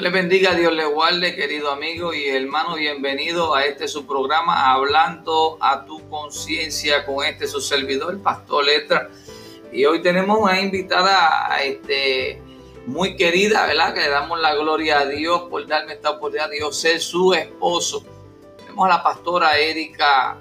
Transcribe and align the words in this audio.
Les 0.00 0.10
bendiga, 0.10 0.54
Dios 0.54 0.72
les 0.72 0.88
guarde, 0.88 1.36
querido 1.36 1.70
amigo 1.70 2.14
y 2.14 2.26
hermano. 2.26 2.76
Bienvenido 2.76 3.54
a 3.54 3.66
este 3.66 3.86
su 3.86 4.06
programa, 4.06 4.72
Hablando 4.72 5.58
a 5.60 5.84
tu 5.84 6.08
conciencia 6.08 7.04
con 7.04 7.22
este 7.22 7.46
su 7.46 7.60
servidor, 7.60 8.18
Pastor 8.22 8.64
Letra. 8.64 9.10
Y 9.70 9.84
hoy 9.84 10.00
tenemos 10.00 10.38
una 10.38 10.58
invitada 10.58 11.54
este, 11.62 12.40
muy 12.86 13.14
querida, 13.14 13.66
¿verdad? 13.66 13.92
Que 13.92 14.00
le 14.00 14.08
damos 14.08 14.40
la 14.40 14.54
gloria 14.54 15.00
a 15.00 15.06
Dios 15.06 15.42
por 15.50 15.66
darme 15.66 15.92
esta 15.92 16.12
oportunidad, 16.12 16.48
Dios 16.48 16.80
ser 16.80 16.98
su 16.98 17.34
esposo. 17.34 18.02
Tenemos 18.56 18.86
a 18.86 18.88
la 18.88 19.02
pastora 19.02 19.58
Erika 19.58 20.38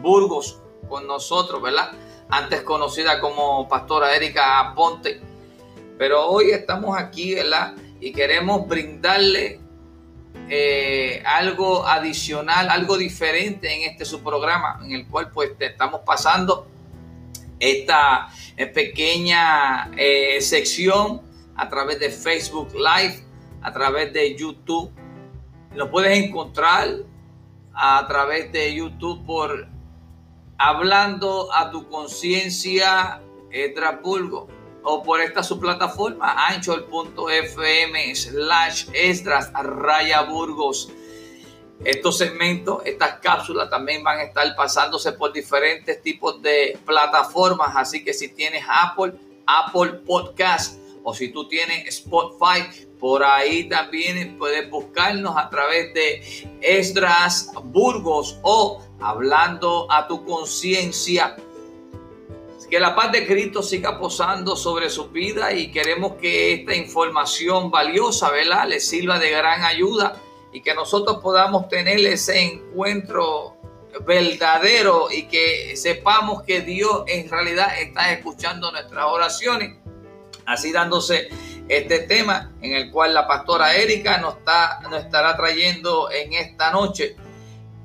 Burgos 0.00 0.60
con 0.88 1.08
nosotros, 1.08 1.60
¿verdad? 1.60 1.90
Antes 2.28 2.60
conocida 2.60 3.18
como 3.18 3.68
pastora 3.68 4.14
Erika 4.14 4.72
Ponte. 4.76 5.20
Pero 5.98 6.28
hoy 6.28 6.52
estamos 6.52 6.96
aquí, 6.96 7.34
¿verdad? 7.34 7.74
Y 8.00 8.12
queremos 8.12 8.66
brindarle 8.66 9.60
eh, 10.48 11.22
algo 11.26 11.86
adicional, 11.86 12.70
algo 12.70 12.96
diferente 12.96 13.72
en 13.74 13.90
este 13.90 14.04
su 14.04 14.22
programa, 14.22 14.80
en 14.84 14.92
el 14.92 15.06
cual 15.06 15.30
pues 15.30 15.52
estamos 15.58 16.00
pasando 16.06 16.66
esta 17.58 18.28
eh, 18.56 18.66
pequeña 18.66 19.90
eh, 19.96 20.40
sección 20.40 21.22
a 21.56 21.68
través 21.68 21.98
de 22.00 22.10
Facebook 22.10 22.72
Live, 22.74 23.22
a 23.62 23.72
través 23.72 24.12
de 24.12 24.36
YouTube. 24.36 24.90
Lo 25.74 25.90
puedes 25.90 26.16
encontrar 26.18 26.88
a 27.74 28.06
través 28.08 28.50
de 28.52 28.74
YouTube 28.74 29.24
por 29.24 29.68
Hablando 30.60 31.54
a 31.54 31.70
tu 31.70 31.88
conciencia, 31.88 33.20
Etrapulgo 33.52 34.57
o 34.88 35.02
por 35.02 35.20
esta 35.20 35.42
su 35.42 35.60
plataforma 35.60 36.34
anchor.fm 36.48 38.14
slash 38.14 38.86
extras 38.94 39.52
raya 39.52 40.22
burgos. 40.22 40.90
Estos 41.84 42.16
segmentos, 42.16 42.80
estas 42.86 43.20
cápsulas 43.20 43.68
también 43.68 44.02
van 44.02 44.18
a 44.18 44.22
estar 44.22 44.56
pasándose 44.56 45.12
por 45.12 45.32
diferentes 45.34 46.00
tipos 46.02 46.40
de 46.40 46.78
plataformas. 46.86 47.76
Así 47.76 48.02
que 48.02 48.14
si 48.14 48.30
tienes 48.30 48.64
Apple, 48.66 49.12
Apple 49.46 50.00
Podcast 50.06 50.80
o 51.04 51.12
si 51.14 51.28
tú 51.28 51.46
tienes 51.46 51.86
Spotify, 51.88 52.88
por 52.98 53.22
ahí 53.22 53.68
también 53.68 54.38
puedes 54.38 54.70
buscarnos 54.70 55.36
a 55.36 55.50
través 55.50 55.92
de 55.92 56.48
Esdras 56.62 57.52
Burgos 57.62 58.38
o 58.42 58.82
hablando 59.00 59.86
a 59.92 60.08
tu 60.08 60.24
conciencia 60.24 61.36
que 62.70 62.78
la 62.78 62.94
paz 62.94 63.12
de 63.12 63.26
Cristo 63.26 63.62
siga 63.62 63.98
posando 63.98 64.56
sobre 64.56 64.90
su 64.90 65.08
vida 65.08 65.52
y 65.52 65.70
queremos 65.70 66.14
que 66.20 66.54
esta 66.54 66.74
información 66.74 67.70
valiosa, 67.70 68.30
¿verdad?, 68.30 68.68
le 68.68 68.80
sirva 68.80 69.18
de 69.18 69.30
gran 69.30 69.64
ayuda 69.64 70.20
y 70.52 70.60
que 70.60 70.74
nosotros 70.74 71.18
podamos 71.22 71.68
tener 71.68 71.98
ese 72.00 72.40
encuentro 72.42 73.56
verdadero 74.06 75.08
y 75.10 75.24
que 75.28 75.76
sepamos 75.76 76.42
que 76.42 76.60
Dios 76.60 77.04
en 77.06 77.28
realidad 77.30 77.78
está 77.80 78.12
escuchando 78.12 78.70
nuestras 78.70 79.04
oraciones. 79.06 79.76
Así 80.44 80.72
dándose 80.72 81.28
este 81.68 82.00
tema 82.00 82.52
en 82.62 82.72
el 82.72 82.90
cual 82.90 83.14
la 83.14 83.26
pastora 83.26 83.76
Erika 83.76 84.18
nos, 84.18 84.38
está, 84.38 84.80
nos 84.90 85.04
estará 85.04 85.36
trayendo 85.36 86.10
en 86.10 86.32
esta 86.32 86.70
noche. 86.70 87.16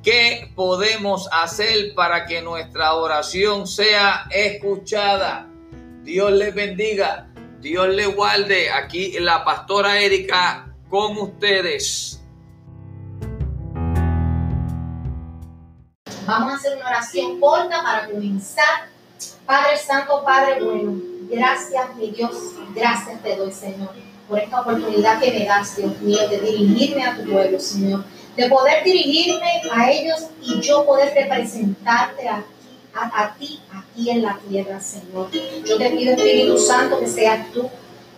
¿Qué 0.03 0.51
podemos 0.53 1.29
hacer 1.31 1.95
para 1.95 2.25
que 2.25 2.41
nuestra 2.41 2.93
oración 2.95 3.65
sea 3.65 4.27
escuchada? 4.31 5.47
Dios 6.01 6.29
les 6.33 6.53
bendiga, 6.53 7.29
Dios 7.61 7.87
les 7.87 8.13
guarde. 8.13 8.69
Aquí 8.69 9.17
la 9.19 9.45
pastora 9.45 10.02
Erika 10.02 10.75
con 10.89 11.17
ustedes. 11.17 12.21
Vamos 16.25 16.52
a 16.52 16.55
hacer 16.58 16.75
una 16.75 16.89
oración 16.89 17.39
corta 17.39 17.81
para 17.81 18.09
comenzar. 18.09 18.89
Padre 19.45 19.77
Santo, 19.77 20.21
Padre 20.25 20.61
bueno, 20.61 21.02
gracias 21.30 21.95
mi 21.95 22.11
Dios, 22.11 22.31
gracias 22.75 23.23
te 23.23 23.37
doy 23.37 23.53
Señor 23.53 23.92
por 24.27 24.39
esta 24.39 24.61
oportunidad 24.61 25.21
que 25.21 25.31
me 25.31 25.45
das, 25.45 25.77
Dios 25.77 25.97
mío, 26.02 26.27
de 26.27 26.42
dirigirme 26.42 27.05
a 27.05 27.15
tu 27.15 27.23
pueblo, 27.30 27.58
Señor 27.58 28.03
de 28.36 28.49
poder 28.49 28.83
dirigirme 28.83 29.61
a 29.71 29.92
ellos 29.92 30.27
y 30.42 30.60
yo 30.61 30.86
poder 30.86 31.14
representarte 31.14 32.27
a, 32.27 32.44
a, 32.94 33.36
ti 33.36 33.60
aquí 33.71 34.10
en 34.10 34.23
la 34.23 34.39
tierra, 34.48 34.80
Señor. 34.80 35.30
Yo 35.66 35.77
te 35.77 35.89
pido, 35.92 36.14
Espíritu 36.14 36.58
Santo, 36.58 36.99
que 36.99 37.08
seas 37.08 37.52
tú 37.52 37.70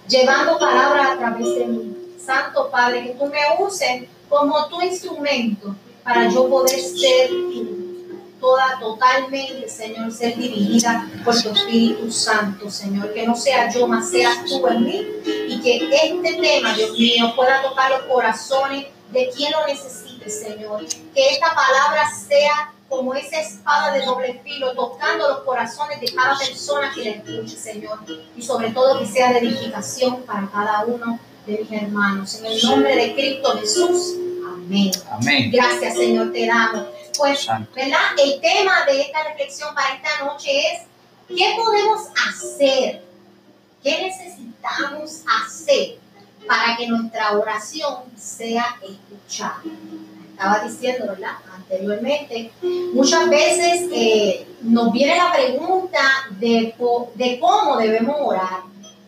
llevando 0.08 0.58
palabras 0.58 1.12
a 1.12 1.18
través 1.18 1.56
de 1.56 1.66
mí. 1.66 1.96
Santo 2.24 2.70
Padre, 2.72 3.04
que 3.04 3.10
tú 3.12 3.26
me 3.26 3.40
uses 3.64 4.04
como 4.30 4.68
tu 4.68 4.82
instrumento 4.82 5.76
para 6.04 6.30
yo 6.30 6.50
poder 6.50 6.80
ser 6.80 7.30
toda 8.40 8.80
totalmente, 8.80 9.68
Señor, 9.68 10.12
ser 10.12 10.36
dirigida 10.38 11.10
por 11.24 11.40
tu 11.42 11.50
Espíritu 11.50 12.12
Santo, 12.12 12.70
Señor. 12.70 13.14
Que 13.14 13.26
no 13.26 13.36
sea 13.36 13.72
yo, 13.72 13.88
más 13.88 14.10
seas 14.10 14.46
tú 14.46 14.68
en 14.68 14.86
mí. 14.86 15.08
Y 15.48 15.60
que 15.62 15.78
este 15.78 16.34
tema, 16.34 16.74
Dios 16.74 16.92
mío, 16.92 17.34
pueda 17.36 17.62
tocar 17.62 17.92
los 17.92 18.02
corazones 18.02 18.88
de 19.12 19.30
quien 19.30 19.52
lo 19.52 19.66
necesita 19.68 20.05
Señor. 20.30 20.86
Que 21.14 21.30
esta 21.30 21.54
palabra 21.54 22.10
sea 22.10 22.72
como 22.90 23.14
esa 23.14 23.42
espada 23.42 23.94
de 23.94 24.06
doble 24.06 24.42
filo, 24.44 24.74
tocando 24.74 25.28
los 25.28 25.40
corazones 25.40 26.00
de 26.00 26.14
cada 26.14 26.38
persona 26.38 26.92
que 26.94 27.04
la 27.04 27.12
escuche, 27.12 27.58
Señor. 27.58 28.00
Y 28.36 28.42
sobre 28.42 28.72
todo 28.72 29.00
que 29.00 29.06
sea 29.06 29.34
de 29.34 29.40
edificación 29.40 30.24
para 30.24 30.48
cada 30.50 30.86
uno 30.86 31.20
de 31.46 31.60
mis 31.60 31.82
hermanos. 31.82 32.36
En 32.36 32.46
el 32.46 32.64
nombre 32.64 32.96
de 32.96 33.14
Cristo 33.14 33.58
Jesús. 33.60 34.16
Amén. 34.46 34.92
Amén. 35.12 35.52
Gracias, 35.52 35.96
Señor, 35.96 36.32
te 36.32 36.46
damos. 36.46 36.88
Pues, 37.18 37.48
¿verdad? 37.76 38.00
El 38.18 38.42
tema 38.42 38.86
de 38.86 39.02
esta 39.02 39.24
reflexión 39.24 39.74
para 39.74 39.96
esta 39.96 40.26
noche 40.26 40.52
es, 40.52 40.82
¿qué 41.28 41.56
podemos 41.56 42.02
hacer? 42.28 43.04
¿Qué 43.82 44.02
necesitamos 44.02 45.22
hacer 45.44 45.98
para 46.48 46.76
que 46.76 46.88
nuestra 46.88 47.38
oración 47.38 48.04
sea 48.18 48.78
escuchada? 48.82 49.62
Estaba 50.36 50.60
diciendo, 50.60 51.08
¿verdad? 51.08 51.32
Anteriormente, 51.56 52.52
muchas 52.94 53.30
veces 53.30 53.90
eh, 53.94 54.46
nos 54.62 54.92
viene 54.92 55.16
la 55.16 55.32
pregunta 55.32 56.00
de, 56.32 56.76
de 57.16 57.40
cómo 57.40 57.78
debemos 57.78 58.18
orar. 58.20 58.60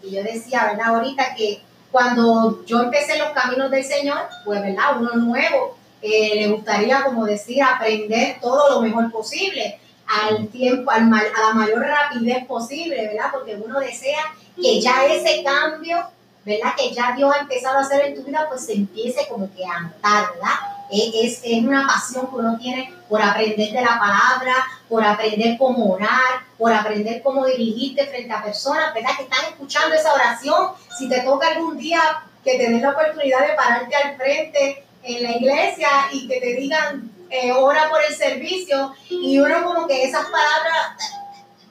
Y 0.02 0.12
yo 0.12 0.24
decía, 0.24 0.68
¿verdad? 0.72 0.96
Ahorita 0.96 1.36
que 1.36 1.62
cuando 1.92 2.66
yo 2.66 2.82
empecé 2.82 3.18
los 3.18 3.32
caminos 3.32 3.70
del 3.70 3.84
Señor, 3.84 4.20
pues, 4.46 4.62
¿verdad? 4.62 5.00
Uno 5.00 5.16
nuevo, 5.16 5.78
eh, 6.02 6.36
le 6.36 6.48
gustaría, 6.48 7.04
como 7.04 7.26
decir, 7.26 7.62
aprender 7.62 8.38
todo 8.40 8.76
lo 8.76 8.82
mejor 8.82 9.12
posible, 9.12 9.80
al 10.08 10.48
tiempo, 10.48 10.90
al, 10.90 11.14
a 11.14 11.48
la 11.48 11.54
mayor 11.54 11.82
rapidez 11.82 12.46
posible, 12.46 13.08
¿verdad? 13.08 13.32
Porque 13.34 13.56
uno 13.56 13.82
desea 13.82 14.24
que 14.56 14.80
ya 14.80 15.06
ese 15.06 15.44
cambio, 15.44 15.98
¿verdad? 16.46 16.74
Que 16.78 16.94
ya 16.94 17.14
Dios 17.18 17.36
ha 17.36 17.42
empezado 17.42 17.80
a 17.80 17.82
hacer 17.82 18.06
en 18.06 18.16
tu 18.16 18.24
vida, 18.24 18.46
pues 18.48 18.66
se 18.66 18.74
empiece 18.74 19.28
como 19.28 19.54
que 19.54 19.66
a 19.66 19.82
notar, 19.82 20.34
¿verdad? 20.34 20.77
Es, 20.92 21.42
es, 21.44 21.64
una 21.64 21.86
pasión 21.86 22.28
que 22.28 22.36
uno 22.36 22.58
tiene 22.58 22.94
por 23.10 23.22
aprender 23.22 23.72
de 23.72 23.82
la 23.82 24.00
palabra, 24.00 24.56
por 24.88 25.04
aprender 25.04 25.58
cómo 25.58 25.94
orar, 25.94 26.46
por 26.58 26.74
aprender 26.74 27.22
cómo 27.22 27.46
dirigirte 27.46 28.06
frente 28.08 28.34
a 28.34 28.44
personas, 28.44 28.94
¿verdad? 28.94 29.12
Que 29.18 29.24
están 29.24 29.46
escuchando 29.50 29.96
esa 29.96 30.14
oración. 30.14 30.72
Si 30.98 31.10
te 31.10 31.22
toca 31.22 31.48
algún 31.48 31.78
día 31.78 32.02
que 32.44 32.58
tenés 32.58 32.82
la 32.82 32.92
oportunidad 32.92 33.48
de 33.48 33.54
pararte 33.54 33.96
al 33.96 34.16
frente 34.16 34.84
en 35.04 35.24
la 35.24 35.32
iglesia 35.32 35.90
y 36.12 36.28
que 36.28 36.40
te 36.40 36.54
digan, 36.56 37.12
eh, 37.30 37.52
ora 37.52 37.90
por 37.90 38.02
el 38.04 38.16
servicio, 38.16 38.94
y 39.10 39.38
uno 39.40 39.64
como 39.64 39.88
que 39.88 40.04
esas 40.04 40.26
palabras 40.26 40.98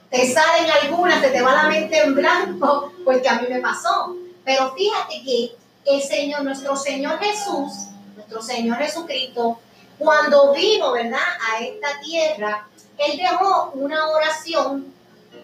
te 0.09 0.31
salen 0.31 0.69
algunas, 0.83 1.19
se 1.21 1.29
te 1.29 1.41
va 1.41 1.63
la 1.63 1.69
mente 1.69 1.99
en 1.99 2.15
blanco, 2.15 2.93
pues 3.03 3.21
que 3.21 3.29
a 3.29 3.39
mí 3.39 3.47
me 3.49 3.59
pasó. 3.59 4.15
Pero 4.45 4.73
fíjate 4.75 5.21
que 5.25 5.55
el 5.85 6.01
Señor, 6.01 6.43
nuestro 6.43 6.75
Señor 6.75 7.19
Jesús, 7.19 7.87
nuestro 8.27 8.41
Señor 8.41 8.77
Jesucristo, 8.77 9.59
cuando 9.97 10.53
vino, 10.53 10.91
¿verdad?, 10.91 11.19
a 11.49 11.59
esta 11.61 11.99
tierra, 12.03 12.67
Él 12.97 13.17
dejó 13.17 13.71
una 13.73 14.09
oración 14.09 14.93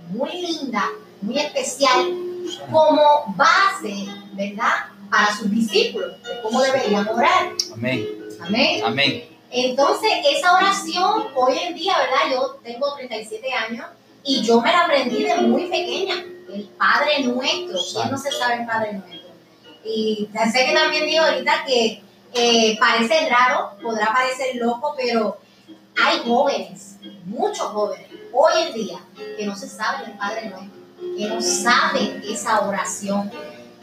muy 0.09 0.31
linda, 0.31 0.89
muy 1.21 1.39
especial, 1.39 2.13
como 2.69 3.33
base, 3.35 4.05
¿verdad?, 4.33 4.87
para 5.09 5.35
sus 5.35 5.49
discípulos, 5.49 6.21
de 6.23 6.41
cómo 6.41 6.61
deberían 6.61 7.07
orar. 7.07 7.51
Amén. 7.73 8.07
Amén. 8.41 8.83
Amén. 8.83 9.23
Entonces, 9.49 10.11
esa 10.29 10.55
oración, 10.55 11.27
hoy 11.35 11.57
en 11.59 11.75
día, 11.75 11.95
¿verdad? 11.97 12.31
Yo 12.31 12.59
tengo 12.63 12.95
37 12.95 13.53
años 13.53 13.85
y 14.23 14.41
yo 14.41 14.59
me 14.59 14.71
la 14.71 14.81
aprendí 14.81 15.23
de 15.23 15.35
muy 15.37 15.65
pequeña. 15.67 16.25
El 16.51 16.63
Padre 16.77 17.23
Nuestro. 17.23 17.79
¿Quién 17.93 18.11
no 18.11 18.17
se 18.17 18.31
sabe 18.31 18.61
el 18.61 18.65
Padre 18.65 18.93
Nuestro? 18.93 19.29
Y 19.85 20.27
sé 20.51 20.65
que 20.65 20.73
también 20.73 21.05
digo 21.05 21.23
ahorita 21.23 21.63
que 21.65 22.01
eh, 22.33 22.77
parece 22.79 23.29
raro, 23.29 23.77
podrá 23.81 24.11
parecer 24.13 24.55
loco, 24.55 24.95
pero 24.97 25.37
hay 26.01 26.19
jóvenes, 26.25 26.97
muchos 27.25 27.67
jóvenes, 27.67 28.07
hoy 28.31 28.51
en 28.67 28.73
día, 28.73 28.99
que 29.37 29.45
no 29.45 29.55
se 29.55 29.67
saben 29.67 30.11
el 30.11 30.17
Padre 30.17 30.49
Nuestro, 30.49 31.17
que 31.17 31.27
no 31.27 31.41
saben 31.41 32.23
esa 32.27 32.61
oración. 32.67 33.31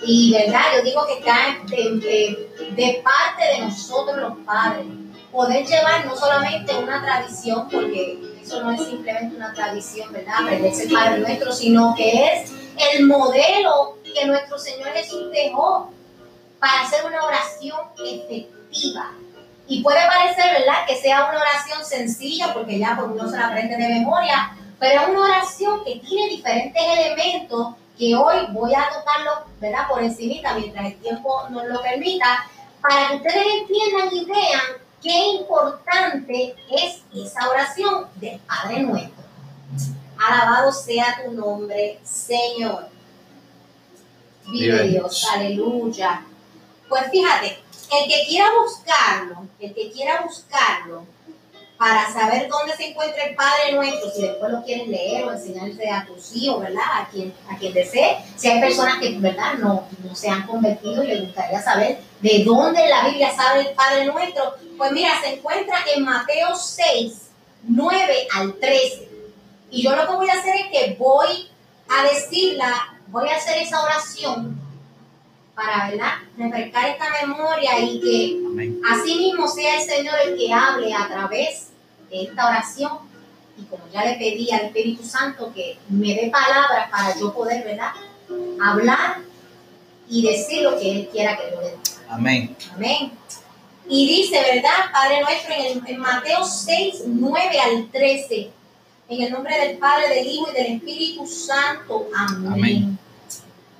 Y 0.02 0.32
verdad, 0.32 0.62
yo 0.76 0.82
digo 0.82 1.06
que 1.06 1.18
está 1.18 1.58
de, 1.66 3.02
parte 3.04 3.44
de 3.54 3.66
nosotros 3.66 4.16
los 4.16 4.38
padres. 4.46 4.86
Poder 5.30 5.64
llevar 5.64 6.06
no 6.06 6.16
solamente 6.16 6.74
una 6.74 7.02
tradición, 7.02 7.68
porque 7.70 8.18
eso 8.42 8.64
no 8.64 8.72
es 8.72 8.84
simplemente 8.84 9.36
una 9.36 9.52
tradición, 9.52 10.12
¿verdad? 10.12 10.42
Aprenderse 10.42 10.84
el 10.84 10.92
Padre 10.92 11.18
Nuestro, 11.18 11.52
sino 11.52 11.94
que 11.94 12.26
es 12.26 12.52
el 12.92 13.06
modelo 13.06 13.98
que 14.02 14.26
nuestro 14.26 14.58
Señor 14.58 14.88
Jesús 14.88 15.30
dejó 15.30 15.92
para 16.60 16.82
hacer 16.82 17.04
una 17.04 17.24
oración 17.24 17.78
efectiva. 18.04 19.12
Y 19.66 19.82
puede 19.82 20.00
parecer, 20.06 20.52
¿verdad?, 20.52 20.86
que 20.86 20.96
sea 20.96 21.28
una 21.30 21.40
oración 21.40 21.84
sencilla, 21.84 22.52
porque 22.52 22.78
ya 22.78 22.96
por 22.96 23.10
uno 23.10 23.28
se 23.28 23.36
la 23.36 23.48
aprende 23.48 23.76
de 23.76 23.88
memoria, 23.88 24.56
pero 24.78 25.02
es 25.02 25.08
una 25.08 25.20
oración 25.20 25.84
que 25.84 25.96
tiene 25.96 26.28
diferentes 26.28 26.82
elementos 26.82 27.74
que 27.96 28.14
hoy 28.14 28.36
voy 28.50 28.74
a 28.74 28.88
tocarlo, 28.88 29.46
¿verdad?, 29.60 29.88
por 29.88 30.02
encimita, 30.02 30.54
mientras 30.54 30.86
el 30.86 30.96
tiempo 30.96 31.48
nos 31.50 31.66
lo 31.66 31.80
permita, 31.82 32.46
para 32.82 33.08
que 33.08 33.16
ustedes 33.16 33.46
entiendan 33.60 34.08
y 34.12 34.24
vean 34.24 34.60
qué 35.02 35.26
importante 35.40 36.56
es 36.70 37.02
esa 37.14 37.48
oración 37.48 38.06
del 38.16 38.38
Padre 38.40 38.80
Nuestro. 38.80 39.24
Alabado 40.18 40.72
sea 40.72 41.22
tu 41.24 41.32
nombre, 41.32 42.00
Señor. 42.02 42.88
Vive 44.50 44.88
Dios, 44.88 45.26
aleluya. 45.32 46.24
Pues 46.90 47.04
fíjate, 47.12 47.56
el 47.92 48.08
que 48.08 48.26
quiera 48.26 48.50
buscarlo, 48.60 49.46
el 49.60 49.72
que 49.72 49.92
quiera 49.92 50.22
buscarlo, 50.22 51.04
para 51.78 52.12
saber 52.12 52.48
dónde 52.48 52.76
se 52.76 52.88
encuentra 52.88 53.24
el 53.24 53.36
Padre 53.36 53.72
Nuestro, 53.72 54.10
si 54.10 54.22
después 54.22 54.52
lo 54.52 54.62
quieres 54.64 54.88
leer 54.88 55.24
o 55.24 55.32
enseñarse 55.32 55.88
a 55.88 56.04
tus 56.04 56.34
hijos, 56.34 56.60
¿verdad? 56.60 56.82
A 56.94 57.08
quien, 57.08 57.32
a 57.48 57.56
quien 57.56 57.72
desee. 57.72 58.18
Si 58.36 58.48
hay 58.48 58.60
personas 58.60 58.98
que, 58.98 59.16
¿verdad? 59.18 59.54
No, 59.54 59.86
no 60.02 60.14
se 60.14 60.28
han 60.28 60.46
convertido 60.48 61.04
y 61.04 61.06
les 61.06 61.20
gustaría 61.22 61.62
saber 61.62 62.00
de 62.20 62.44
dónde 62.44 62.86
la 62.88 63.06
Biblia 63.06 63.34
sabe 63.34 63.60
el 63.60 63.74
Padre 63.74 64.06
Nuestro, 64.06 64.56
pues 64.76 64.90
mira, 64.90 65.12
se 65.22 65.36
encuentra 65.36 65.76
en 65.94 66.04
Mateo 66.04 66.56
6, 66.56 67.30
9 67.62 68.28
al 68.34 68.54
13. 68.54 69.08
Y 69.70 69.82
yo 69.82 69.94
lo 69.94 70.06
que 70.08 70.16
voy 70.16 70.28
a 70.28 70.34
hacer 70.34 70.56
es 70.56 70.66
que 70.72 70.96
voy 70.98 71.48
a 71.88 72.02
decirla, 72.02 72.98
voy 73.06 73.28
a 73.28 73.36
hacer 73.36 73.58
esa 73.58 73.80
oración 73.80 74.69
para 75.60 75.90
¿verdad? 75.90 76.12
refrescar 76.38 76.88
esta 76.88 77.26
memoria 77.26 77.78
y 77.80 78.00
que 78.00 78.72
así 78.90 79.14
mismo 79.16 79.46
sea 79.46 79.78
el 79.78 79.82
Señor 79.82 80.14
el 80.24 80.38
que 80.38 80.52
hable 80.52 80.94
a 80.94 81.06
través 81.06 81.68
de 82.10 82.22
esta 82.22 82.48
oración. 82.48 82.92
Y 83.58 83.64
como 83.64 83.84
ya 83.92 84.06
le 84.06 84.14
pedí 84.14 84.50
al 84.52 84.66
Espíritu 84.66 85.04
Santo 85.04 85.52
que 85.54 85.76
me 85.90 86.14
dé 86.14 86.30
palabras 86.30 86.90
para 86.90 87.18
yo 87.18 87.34
poder 87.34 87.62
¿verdad? 87.62 87.92
hablar 88.62 89.18
y 90.08 90.22
decir 90.22 90.62
lo 90.62 90.78
que 90.78 90.90
Él 90.90 91.08
quiera 91.12 91.36
que 91.36 91.50
yo 91.50 91.60
le 91.60 91.68
diga. 91.68 91.80
Amén. 92.08 92.56
Amén. 92.74 93.12
Y 93.86 94.06
dice, 94.08 94.40
¿verdad? 94.40 94.90
Padre 94.92 95.20
nuestro, 95.20 95.54
en, 95.54 95.86
en 95.86 96.00
Mateo 96.00 96.44
6, 96.44 97.02
9 97.06 97.60
al 97.60 97.90
13, 97.90 98.50
en 99.10 99.22
el 99.22 99.32
nombre 99.32 99.58
del 99.58 99.78
Padre, 99.78 100.08
del 100.08 100.26
Hijo 100.26 100.48
y 100.50 100.54
del 100.54 100.72
Espíritu 100.76 101.26
Santo. 101.26 102.08
Amén. 102.16 102.98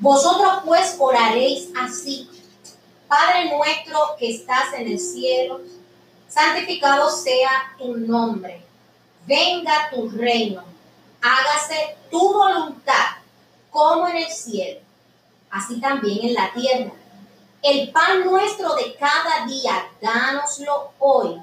Vosotros 0.01 0.63
pues 0.65 0.97
oraréis 0.99 1.69
así. 1.79 2.27
Padre 3.07 3.55
nuestro 3.55 4.17
que 4.19 4.31
estás 4.31 4.73
en 4.79 4.87
el 4.87 4.99
cielo, 4.99 5.61
santificado 6.27 7.11
sea 7.11 7.75
tu 7.77 7.99
nombre. 7.99 8.65
Venga 9.27 9.91
tu 9.91 10.09
reino. 10.09 10.65
Hágase 11.21 11.97
tu 12.11 12.33
voluntad, 12.33 13.19
como 13.71 14.09
en 14.09 14.17
el 14.17 14.29
cielo, 14.29 14.81
así 15.51 15.79
también 15.79 16.29
en 16.29 16.35
la 16.35 16.51
tierra. 16.55 16.93
El 17.63 17.91
pan 17.91 18.25
nuestro 18.25 18.75
de 18.77 18.95
cada 18.95 19.45
día, 19.47 19.87
dánoslo 20.01 20.93
hoy. 20.99 21.37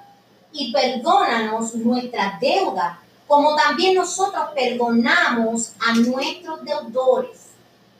Y 0.51 0.73
perdónanos 0.73 1.75
nuestra 1.75 2.39
deuda, 2.41 2.99
como 3.27 3.55
también 3.55 3.93
nosotros 3.93 4.45
perdonamos 4.55 5.73
a 5.79 5.93
nuestros 5.93 6.63
deudores 6.63 7.46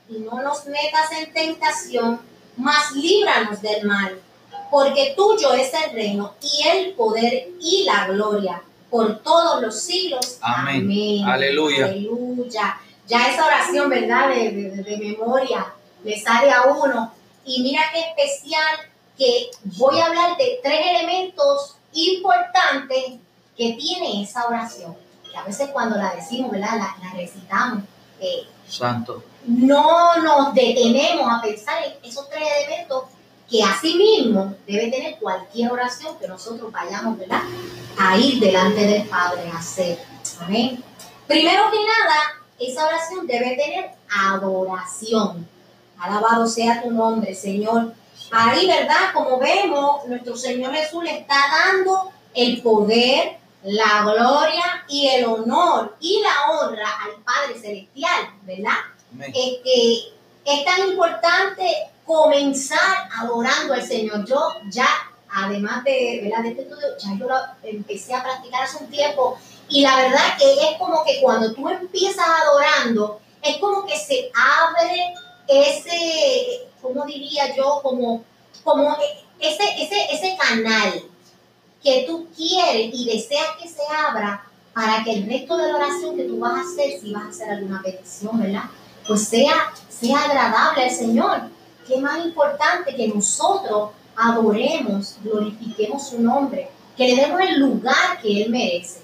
y 0.10 0.20
no 0.20 0.42
nos 0.42 0.66
metas 0.66 1.12
en 1.12 1.34
tentación, 1.34 2.22
mas 2.56 2.92
líbranos 2.94 3.62
del 3.62 3.86
mal, 3.86 4.20
porque 4.72 5.14
tuyo 5.16 5.54
es 5.54 5.72
el 5.74 5.94
reino 5.94 6.34
y 6.42 6.68
el 6.68 6.94
poder 6.94 7.50
y 7.60 7.84
la 7.84 8.08
gloria 8.08 8.62
por 8.90 9.20
todos 9.20 9.62
los 9.62 9.80
siglos. 9.82 10.38
Amén. 10.42 11.24
Aleluya. 11.26 11.86
Aleluya. 11.86 12.80
Ya 13.08 13.30
esa 13.30 13.46
oración, 13.46 13.90
¿verdad? 13.90 14.30
De, 14.30 14.52
de, 14.52 14.98
memoria 14.98 15.74
le 16.04 16.20
sale 16.20 16.52
a 16.52 16.64
uno. 16.64 17.14
Y 17.46 17.64
mira 17.64 17.82
qué 17.94 18.00
especial 18.02 18.78
que 19.18 19.50
voy 19.78 20.00
a 20.00 20.08
hablar 20.08 20.38
de 20.38 20.60
tres 20.62 20.80
elementos 20.90 21.76
importantes 21.94 23.16
que 23.58 23.74
tiene 23.74 24.24
esa 24.24 24.48
oración. 24.48 24.96
Que 25.30 25.38
a 25.38 25.44
veces 25.44 25.70
cuando 25.70 25.98
la 25.98 26.16
decimos, 26.16 26.52
¿verdad? 26.52 26.78
La, 26.78 27.14
recitamos. 27.14 27.84
Eh, 28.20 28.48
Santo 28.68 29.24
no 29.48 30.18
nos 30.18 30.54
detenemos 30.54 31.26
a 31.32 31.42
pensar 31.42 31.82
en 31.84 31.94
esos 32.08 32.30
tres 32.30 32.44
elementos 32.66 33.06
que 33.50 33.64
asimismo 33.64 34.56
debe 34.68 34.92
tener 34.92 35.18
cualquier 35.20 35.72
oración 35.72 36.20
que 36.20 36.28
nosotros 36.28 36.70
vayamos 36.72 37.18
¿verdad? 37.18 37.42
a 37.98 38.18
ir 38.18 38.42
delante 38.42 38.86
del 38.86 39.08
Padre 39.08 39.50
a 39.50 39.58
hacer. 39.58 40.00
Amén. 40.42 40.84
Primero 41.28 41.72
que 41.72 41.78
nada, 41.78 42.16
esa 42.60 42.86
oración 42.88 43.26
debe 43.26 43.56
tener 43.56 43.92
adoración. 44.10 45.48
Alabado 45.98 46.46
sea 46.46 46.84
tu 46.84 46.92
nombre, 46.92 47.34
Señor. 47.34 47.94
Ahí, 48.32 48.68
¿verdad? 48.68 49.14
Como 49.14 49.40
vemos, 49.40 50.06
nuestro 50.08 50.36
Señor 50.36 50.74
Jesús 50.74 51.04
le 51.06 51.20
está 51.20 51.36
dando 51.50 52.12
el 52.34 52.62
poder, 52.62 53.38
la 53.64 54.04
gloria 54.04 54.86
y 54.90 55.08
el 55.08 55.26
honor 55.26 55.96
y 56.02 56.22
la 56.22 56.52
honra 56.52 56.90
al 57.04 57.24
Padre 57.24 57.60
Celestial, 57.60 58.34
¿verdad? 58.44 58.76
Este, 59.20 60.14
es 60.46 60.66
tan 60.66 60.90
importante 60.90 61.90
comenzar 62.06 63.10
adorando 63.18 63.74
al 63.74 63.86
Señor. 63.86 64.26
Yo 64.26 64.54
ya, 64.70 64.88
además 65.30 65.84
de, 65.84 66.22
¿verdad? 66.24 66.44
de 66.44 66.50
este 66.50 66.62
estudio, 66.64 66.88
ya 66.98 67.18
yo 67.20 67.28
lo 67.28 67.36
empecé 67.64 68.14
a 68.14 68.24
practicar 68.24 68.64
hace 68.64 68.84
un 68.84 68.90
tiempo 68.90 69.38
y 69.70 69.82
la 69.82 69.98
verdad 69.98 70.38
que 70.38 70.54
es 70.54 70.78
como 70.78 71.04
que 71.04 71.20
cuando 71.22 71.54
tú 71.54 71.68
empiezas 71.68 72.26
adorando, 72.44 73.20
es 73.42 73.58
como 73.58 73.86
que 73.86 73.98
se 73.98 74.32
abre 74.34 75.14
ese, 75.48 76.68
¿cómo 76.82 77.06
diría 77.06 77.56
yo? 77.56 77.82
Como, 77.82 78.24
como 78.64 78.98
ese, 79.40 79.64
ese, 79.82 80.14
ese 80.14 80.38
canal 80.38 81.04
que 81.84 82.06
tú 82.08 82.28
quieres 82.36 82.90
y 82.94 83.06
deseas 83.06 83.48
que 83.62 83.68
se 83.68 83.82
abra 84.08 84.44
para 84.74 85.04
que 85.04 85.12
el 85.12 85.26
resto 85.26 85.58
de 85.58 85.72
la 85.72 85.78
oración 85.78 86.16
que 86.16 86.24
tú 86.24 86.40
vas 86.40 86.54
a 86.54 86.62
hacer, 86.62 87.00
si 87.00 87.12
vas 87.12 87.26
a 87.26 87.30
hacer 87.30 87.50
alguna 87.50 87.82
petición, 87.82 88.40
¿verdad? 88.40 88.64
Pues 89.08 89.28
sea, 89.28 89.74
sea 89.90 90.24
agradable 90.24 90.84
al 90.84 90.92
Señor. 90.92 91.42
Qué 91.88 91.98
más 92.00 92.24
importante 92.26 92.96
que 92.96 93.08
nosotros 93.08 93.92
adoremos, 94.16 95.16
glorifiquemos 95.24 96.10
su 96.10 96.22
nombre, 96.22 96.70
que 96.98 97.08
le 97.08 97.22
demos 97.22 97.40
el 97.42 97.60
lugar 97.60 98.20
que 98.22 98.44
Él 98.44 98.50
merece, 98.50 99.02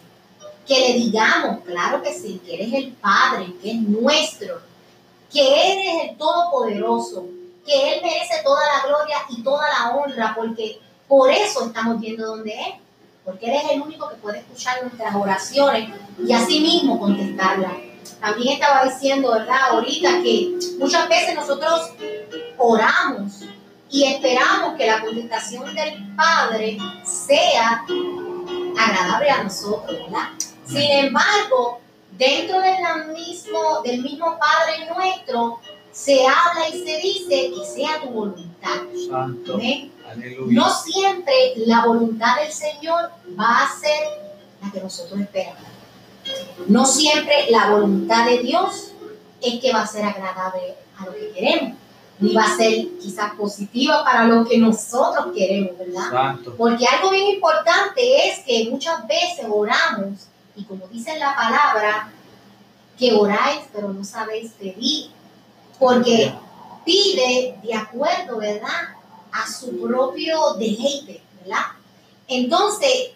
que 0.67 0.79
le 0.79 0.93
digamos, 0.95 1.60
claro 1.65 2.01
que 2.01 2.13
sí, 2.13 2.41
que 2.45 2.55
eres 2.55 2.74
el 2.74 2.91
Padre, 2.93 3.53
que 3.62 3.72
es 3.72 3.77
nuestro, 3.77 4.60
que 5.31 5.72
eres 5.72 6.10
el 6.10 6.17
Todopoderoso, 6.17 7.25
que 7.65 7.93
Él 7.93 8.01
merece 8.03 8.43
toda 8.43 8.62
la 8.62 8.88
gloria 8.88 9.17
y 9.29 9.43
toda 9.43 9.65
la 9.69 9.95
honra, 9.95 10.33
porque 10.36 10.79
por 11.07 11.31
eso 11.31 11.67
estamos 11.67 12.00
viendo 12.00 12.25
donde 12.25 12.51
es, 12.51 12.75
porque 13.24 13.45
Él 13.45 13.62
es 13.63 13.72
el 13.72 13.81
único 13.81 14.10
que 14.10 14.15
puede 14.15 14.39
escuchar 14.39 14.81
nuestras 14.81 15.15
oraciones 15.15 15.89
y 16.25 16.33
así 16.33 16.60
mismo 16.60 17.00
contestarlas. 17.00 17.92
También 18.23 18.53
estaba 18.53 18.85
diciendo, 18.85 19.33
¿verdad? 19.33 19.57
Ahorita 19.71 20.09
que 20.23 20.57
muchas 20.79 21.09
veces 21.09 21.35
nosotros 21.35 21.91
oramos 22.57 23.41
y 23.89 24.05
esperamos 24.05 24.77
que 24.77 24.87
la 24.87 25.01
contestación 25.01 25.75
del 25.75 26.15
Padre 26.15 26.77
sea 27.03 27.83
agradable 28.79 29.29
a 29.29 29.43
nosotros, 29.43 30.05
¿verdad? 30.05 30.29
Sin 30.65 30.89
embargo, 30.89 31.81
dentro 32.17 32.61
del 32.61 33.13
mismo, 33.13 33.81
del 33.83 34.01
mismo 34.01 34.39
Padre 34.39 34.87
nuestro, 34.95 35.59
se 35.91 36.25
habla 36.25 36.69
y 36.69 36.81
se 36.81 36.97
dice 36.99 37.51
que 37.53 37.65
sea 37.75 37.99
tu 37.99 38.07
voluntad. 38.07 38.83
Santo. 39.09 39.59
No 40.47 40.73
siempre 40.73 41.55
la 41.57 41.85
voluntad 41.85 42.37
del 42.41 42.53
Señor 42.53 43.11
va 43.37 43.65
a 43.65 43.79
ser 43.81 43.99
la 44.61 44.71
que 44.71 44.79
nosotros 44.79 45.19
esperamos. 45.19 45.72
No 46.67 46.85
siempre 46.85 47.49
la 47.49 47.71
voluntad 47.71 48.25
de 48.25 48.39
Dios 48.39 48.91
es 49.41 49.59
que 49.59 49.73
va 49.73 49.81
a 49.81 49.87
ser 49.87 50.05
agradable 50.05 50.75
a 50.97 51.05
lo 51.05 51.13
que 51.13 51.31
queremos, 51.31 51.77
ni 52.19 52.33
va 52.33 52.43
a 52.43 52.55
ser 52.55 52.87
quizás 53.01 53.33
positiva 53.33 54.03
para 54.03 54.25
lo 54.25 54.45
que 54.45 54.57
nosotros 54.57 55.27
queremos, 55.35 55.77
¿verdad? 55.77 56.35
Porque 56.57 56.85
algo 56.85 57.09
bien 57.09 57.27
importante 57.35 58.29
es 58.29 58.39
que 58.45 58.69
muchas 58.69 59.05
veces 59.07 59.45
oramos, 59.49 60.27
y 60.55 60.63
como 60.63 60.87
dice 60.87 61.17
la 61.17 61.35
palabra, 61.35 62.11
que 62.97 63.13
oráis, 63.13 63.61
pero 63.73 63.89
no 63.89 64.03
sabéis 64.03 64.51
pedir. 64.51 65.09
Porque 65.79 66.31
pide 66.85 67.57
de 67.63 67.73
acuerdo, 67.73 68.37
¿verdad? 68.37 68.95
A 69.31 69.51
su 69.51 69.81
propio 69.81 70.53
deleite, 70.53 71.21
¿verdad? 71.41 71.65
Entonces, 72.27 73.11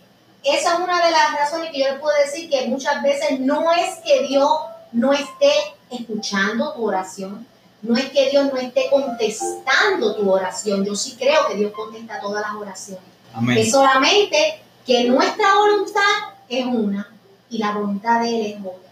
esa 0.55 0.73
es 0.73 0.79
una 0.79 1.05
de 1.05 1.11
las 1.11 1.33
razones 1.37 1.71
que 1.71 1.79
yo 1.79 1.91
le 1.91 1.99
puedo 1.99 2.15
decir 2.23 2.49
que 2.49 2.67
muchas 2.67 3.01
veces 3.01 3.39
no 3.39 3.71
es 3.71 3.95
que 4.05 4.27
Dios 4.27 4.49
no 4.91 5.13
esté 5.13 5.51
escuchando 5.89 6.73
tu 6.73 6.87
oración, 6.87 7.45
no 7.81 7.95
es 7.95 8.09
que 8.09 8.29
Dios 8.29 8.51
no 8.51 8.57
esté 8.57 8.89
contestando 8.89 10.15
tu 10.15 10.31
oración. 10.31 10.83
Yo 10.83 10.95
sí 10.95 11.15
creo 11.17 11.47
que 11.47 11.55
Dios 11.55 11.71
contesta 11.73 12.19
todas 12.19 12.41
las 12.41 12.55
oraciones. 12.55 13.03
Amén. 13.33 13.57
Es 13.57 13.71
solamente 13.71 14.61
que 14.85 15.03
nuestra 15.05 15.55
voluntad 15.55 16.01
es 16.49 16.65
una 16.65 17.13
y 17.49 17.57
la 17.57 17.71
voluntad 17.71 18.21
de 18.21 18.29
Él 18.29 18.45
es 18.53 18.59
otra. 18.59 18.91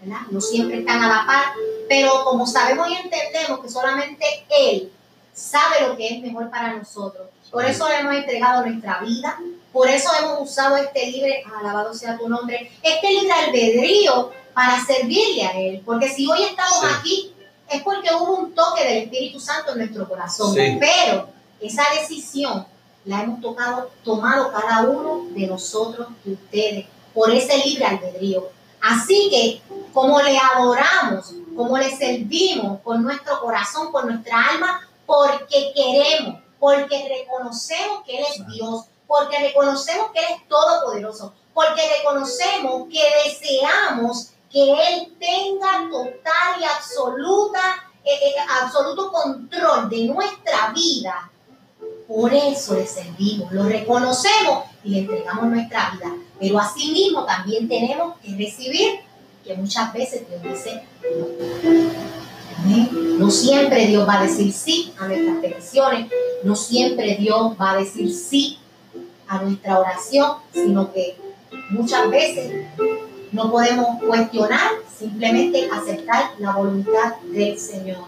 ¿verdad? 0.00 0.20
No 0.30 0.40
siempre 0.40 0.80
están 0.80 1.02
a 1.02 1.08
la 1.08 1.26
par, 1.26 1.44
pero 1.88 2.24
como 2.24 2.46
sabemos 2.46 2.88
y 2.88 2.94
entendemos 2.94 3.60
que 3.60 3.68
solamente 3.68 4.24
Él 4.48 4.92
sabe 5.32 5.86
lo 5.86 5.96
que 5.96 6.08
es 6.08 6.20
mejor 6.20 6.50
para 6.50 6.74
nosotros. 6.74 7.28
Por 7.50 7.64
eso 7.64 7.88
le 7.88 8.00
hemos 8.00 8.14
entregado 8.14 8.66
nuestra 8.66 9.00
vida, 9.00 9.38
por 9.72 9.88
eso 9.88 10.10
hemos 10.20 10.40
usado 10.40 10.76
este 10.76 11.06
libre, 11.10 11.42
alabado 11.58 11.94
sea 11.94 12.18
tu 12.18 12.28
nombre, 12.28 12.70
este 12.82 13.10
libre 13.10 13.32
albedrío 13.32 14.30
para 14.54 14.84
servirle 14.84 15.44
a 15.46 15.58
Él. 15.58 15.82
Porque 15.84 16.08
si 16.08 16.30
hoy 16.30 16.42
estamos 16.42 16.84
aquí, 16.98 17.32
es 17.70 17.82
porque 17.82 18.14
hubo 18.14 18.36
un 18.36 18.54
toque 18.54 18.84
del 18.84 19.04
Espíritu 19.04 19.40
Santo 19.40 19.72
en 19.72 19.78
nuestro 19.78 20.06
corazón. 20.06 20.54
Pero 20.54 21.28
esa 21.60 21.84
decisión 21.98 22.66
la 23.04 23.22
hemos 23.22 23.40
tocado, 23.40 23.90
tomado 24.04 24.52
cada 24.52 24.82
uno 24.82 25.26
de 25.30 25.46
nosotros, 25.46 26.08
de 26.24 26.34
ustedes, 26.34 26.86
por 27.14 27.30
ese 27.30 27.56
libre 27.66 27.86
albedrío. 27.86 28.50
Así 28.80 29.28
que, 29.30 29.62
como 29.92 30.20
le 30.20 30.36
adoramos, 30.38 31.32
como 31.56 31.78
le 31.78 31.96
servimos 31.96 32.80
con 32.80 33.02
nuestro 33.02 33.40
corazón, 33.40 33.92
con 33.92 34.06
nuestra 34.06 34.48
alma, 34.48 34.80
porque 35.06 35.72
queremos, 35.74 36.42
porque 36.58 37.08
reconocemos 37.08 38.02
que 38.04 38.18
Él 38.18 38.24
es 38.30 38.46
Dios, 38.48 38.84
porque 39.12 39.38
reconocemos 39.40 40.06
que 40.14 40.20
Él 40.20 40.26
es 40.36 40.48
todopoderoso, 40.48 41.34
porque 41.52 41.82
reconocemos 41.98 42.88
que 42.90 43.02
deseamos 43.26 44.30
que 44.50 44.72
Él 44.72 45.12
tenga 45.20 45.90
total 45.90 46.58
y 46.58 46.64
absoluta, 46.64 47.60
eh, 48.02 48.10
eh, 48.10 48.34
absoluto 48.62 49.12
control 49.12 49.90
de 49.90 50.06
nuestra 50.06 50.72
vida. 50.74 51.30
Por 52.08 52.32
eso 52.32 52.74
le 52.74 52.86
servimos, 52.86 53.52
lo 53.52 53.64
reconocemos 53.64 54.64
y 54.82 54.90
le 54.92 54.98
entregamos 55.00 55.44
nuestra 55.44 55.90
vida. 55.90 56.10
Pero 56.40 56.58
asimismo 56.58 57.26
también 57.26 57.68
tenemos 57.68 58.16
que 58.20 58.34
recibir 58.34 59.00
que 59.44 59.54
muchas 59.56 59.92
veces 59.92 60.26
Dios 60.26 60.42
dice 60.42 60.82
no. 61.14 61.26
No 63.18 63.30
siempre 63.30 63.86
Dios 63.86 64.08
va 64.08 64.20
a 64.20 64.22
decir 64.22 64.52
sí 64.54 64.94
a 64.98 65.06
nuestras 65.06 65.36
peticiones, 65.38 66.10
no 66.44 66.56
siempre 66.56 67.16
Dios 67.16 67.52
va 67.60 67.72
a 67.72 67.76
decir 67.76 68.10
sí 68.10 68.58
a 69.32 69.42
nuestra 69.42 69.78
oración, 69.78 70.36
sino 70.52 70.92
que 70.92 71.16
muchas 71.70 72.10
veces 72.10 72.66
no 73.32 73.50
podemos 73.50 74.02
cuestionar, 74.02 74.70
simplemente 74.94 75.68
aceptar 75.72 76.32
la 76.38 76.52
voluntad 76.52 77.16
del 77.22 77.58
Señor. 77.58 78.04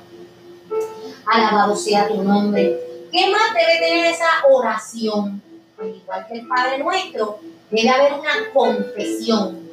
Alabado 1.26 1.74
sea 1.76 2.08
tu 2.08 2.22
nombre. 2.22 2.78
¿Qué 3.10 3.30
más 3.30 3.54
debe 3.54 3.78
tener 3.78 4.06
esa 4.12 4.26
oración? 4.50 5.42
Pues 5.76 5.96
igual 5.96 6.26
que 6.28 6.34
el 6.40 6.46
Padre 6.46 6.78
nuestro, 6.78 7.38
debe 7.70 7.88
haber 7.88 8.14
una 8.14 8.52
confesión. 8.52 9.66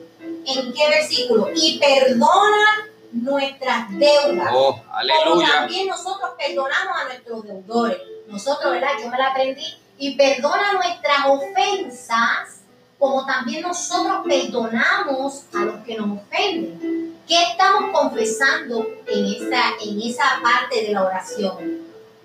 ¿En 0.45 0.73
qué 0.73 0.89
versículo? 0.89 1.49
Y 1.53 1.79
perdona 1.79 2.87
nuestras 3.11 3.89
deudas. 3.91 4.51
Oh, 4.53 4.81
aleluya. 4.93 5.47
también 5.53 5.87
nosotros 5.87 6.31
perdonamos 6.37 6.97
a 6.97 7.03
nuestros 7.05 7.43
deudores. 7.43 7.97
Nosotros, 8.27 8.71
¿verdad? 8.71 8.91
Yo 9.01 9.09
me 9.09 9.17
la 9.17 9.31
aprendí. 9.31 9.80
Y 10.01 10.15
perdona 10.15 10.73
nuestras 10.73 11.27
ofensas 11.27 12.61
como 12.97 13.23
también 13.23 13.61
nosotros 13.61 14.21
perdonamos 14.27 15.43
a 15.53 15.59
los 15.59 15.75
que 15.85 15.95
nos 15.95 16.17
ofenden. 16.17 17.19
¿Qué 17.27 17.35
estamos 17.51 17.91
confesando 17.91 18.83
en 19.05 19.25
esa, 19.25 19.61
en 19.79 20.01
esa 20.01 20.23
parte 20.41 20.87
de 20.87 20.91
la 20.91 21.03
oración? 21.03 21.81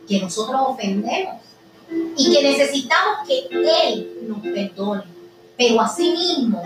Que 0.09 0.19
nosotros 0.21 0.59
ofendemos 0.59 1.37
y 2.17 2.33
que 2.33 2.43
necesitamos 2.43 3.29
que 3.29 3.47
Él 3.51 4.21
nos 4.23 4.41
perdone. 4.41 5.05
Pero 5.59 5.79
asimismo 5.83 6.63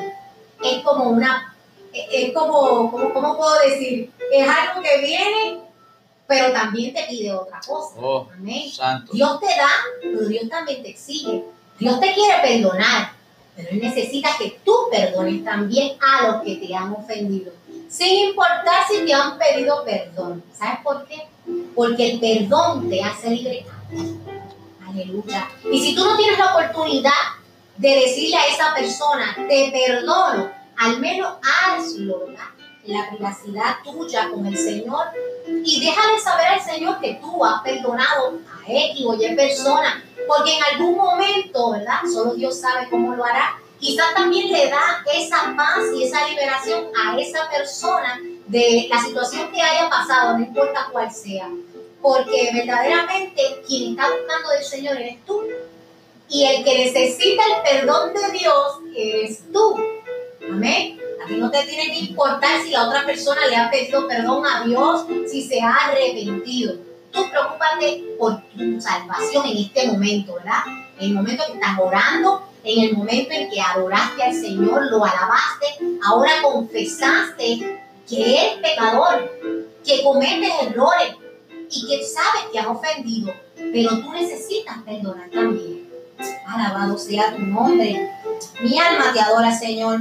es 0.62 0.80
como 0.84 1.10
una, 1.10 1.56
es 1.92 2.32
como, 2.32 2.88
como 2.88 3.12
¿cómo 3.12 3.36
puedo 3.36 3.58
decir? 3.68 4.12
Es 4.32 4.48
algo 4.48 4.80
que 4.80 5.04
viene, 5.04 5.60
pero 6.30 6.52
también 6.52 6.94
te 6.94 7.06
pide 7.08 7.32
otra 7.32 7.58
cosa. 7.66 7.96
Oh, 8.00 8.28
Amén. 8.32 8.70
Dios 9.12 9.40
te 9.40 9.46
da, 9.46 9.70
pero 10.00 10.28
Dios 10.28 10.48
también 10.48 10.80
te 10.80 10.90
exige. 10.90 11.44
Dios 11.76 11.98
te 11.98 12.14
quiere 12.14 12.40
perdonar, 12.40 13.14
pero 13.56 13.68
Él 13.70 13.80
necesita 13.80 14.28
que 14.38 14.60
tú 14.64 14.72
perdones 14.92 15.44
también 15.44 15.98
a 16.00 16.28
los 16.28 16.42
que 16.44 16.54
te 16.54 16.72
han 16.72 16.92
ofendido, 16.92 17.52
sin 17.88 18.28
importar 18.28 18.86
si 18.88 19.04
te 19.04 19.12
han 19.12 19.38
pedido 19.38 19.82
perdón. 19.84 20.44
¿Sabes 20.56 20.78
por 20.84 21.04
qué? 21.08 21.26
Porque 21.74 22.12
el 22.12 22.20
perdón 22.20 22.88
te 22.88 23.02
hace 23.02 23.30
libre. 23.30 23.66
Aleluya. 24.88 25.48
Y 25.72 25.80
si 25.80 25.96
tú 25.96 26.04
no 26.04 26.16
tienes 26.16 26.38
la 26.38 26.54
oportunidad 26.54 27.10
de 27.76 27.88
decirle 27.88 28.36
a 28.36 28.46
esa 28.46 28.72
persona, 28.72 29.34
te 29.48 29.72
perdono, 29.72 30.48
al 30.76 31.00
menos 31.00 31.38
hazlo, 31.42 32.20
¿verdad? 32.20 32.59
La 32.90 33.08
privacidad 33.08 33.76
tuya 33.84 34.28
con 34.30 34.44
el 34.46 34.56
Señor 34.56 35.06
y 35.46 35.80
déjale 35.80 36.18
saber 36.18 36.46
al 36.48 36.60
Señor 36.60 37.00
que 37.00 37.14
tú 37.14 37.44
has 37.44 37.62
perdonado 37.62 38.40
a 38.52 38.68
X 38.68 39.06
o 39.06 39.14
Y 39.14 39.36
persona 39.36 40.02
porque 40.26 40.56
en 40.56 40.62
algún 40.62 40.96
momento, 40.96 41.70
¿verdad? 41.70 42.00
Solo 42.12 42.34
Dios 42.34 42.60
sabe 42.60 42.88
cómo 42.88 43.14
lo 43.14 43.24
hará. 43.24 43.58
Quizás 43.78 44.14
también 44.14 44.52
le 44.52 44.68
da 44.68 45.04
esa 45.12 45.54
paz 45.56 45.78
y 45.94 46.04
esa 46.04 46.28
liberación 46.28 46.86
a 46.96 47.18
esa 47.18 47.48
persona 47.48 48.20
de 48.46 48.86
la 48.88 49.00
situación 49.00 49.50
que 49.50 49.62
haya 49.62 49.88
pasado, 49.88 50.36
no 50.36 50.44
importa 50.44 50.88
cuál 50.92 51.10
sea. 51.12 51.48
Porque 52.02 52.50
verdaderamente 52.52 53.62
quien 53.66 53.92
está 53.92 54.08
buscando 54.10 54.50
del 54.50 54.64
Señor 54.64 54.96
eres 54.96 55.24
tú. 55.24 55.42
Y 56.28 56.44
el 56.44 56.64
que 56.64 56.78
necesita 56.78 57.42
el 57.44 57.62
perdón 57.62 58.12
de 58.14 58.38
Dios 58.38 58.78
eres 58.94 59.42
tú. 59.52 59.76
Amén. 60.48 60.99
A 61.24 61.30
no 61.30 61.50
te 61.50 61.64
tiene 61.64 61.92
que 61.92 61.98
importar 61.98 62.62
si 62.62 62.70
la 62.70 62.88
otra 62.88 63.04
persona 63.04 63.46
le 63.46 63.56
ha 63.56 63.70
pedido 63.70 64.06
perdón 64.08 64.44
a 64.46 64.64
Dios, 64.64 65.06
si 65.30 65.42
se 65.42 65.60
ha 65.60 65.74
arrepentido 65.74 66.90
tú 67.12 67.28
preocúpate 67.30 68.04
por 68.18 68.42
tu 68.50 68.80
salvación 68.80 69.46
en 69.46 69.58
este 69.58 69.86
momento, 69.88 70.34
¿verdad? 70.34 70.60
En 70.98 71.10
el 71.10 71.14
momento 71.14 71.44
que 71.46 71.54
estás 71.54 71.78
orando, 71.78 72.42
en 72.62 72.84
el 72.84 72.96
momento 72.96 73.32
en 73.32 73.50
que 73.50 73.60
adoraste 73.60 74.22
al 74.22 74.34
Señor, 74.34 74.90
lo 74.90 75.04
alabaste, 75.04 75.66
ahora 76.04 76.30
confesaste 76.42 77.80
que 78.08 78.38
eres 78.38 78.58
pecador, 78.58 79.30
que 79.84 80.02
cometes 80.02 80.52
errores 80.62 81.14
y 81.70 81.86
que 81.86 82.04
sabes 82.04 82.50
que 82.52 82.58
has 82.58 82.66
ofendido, 82.66 83.32
pero 83.54 83.90
tú 84.00 84.12
necesitas 84.12 84.78
perdonar 84.84 85.30
también. 85.30 85.88
Alabado 86.46 86.98
sea 86.98 87.34
tu 87.34 87.40
nombre. 87.40 88.10
Mi 88.60 88.78
alma 88.78 89.12
te 89.12 89.20
adora, 89.20 89.56
Señor. 89.56 90.00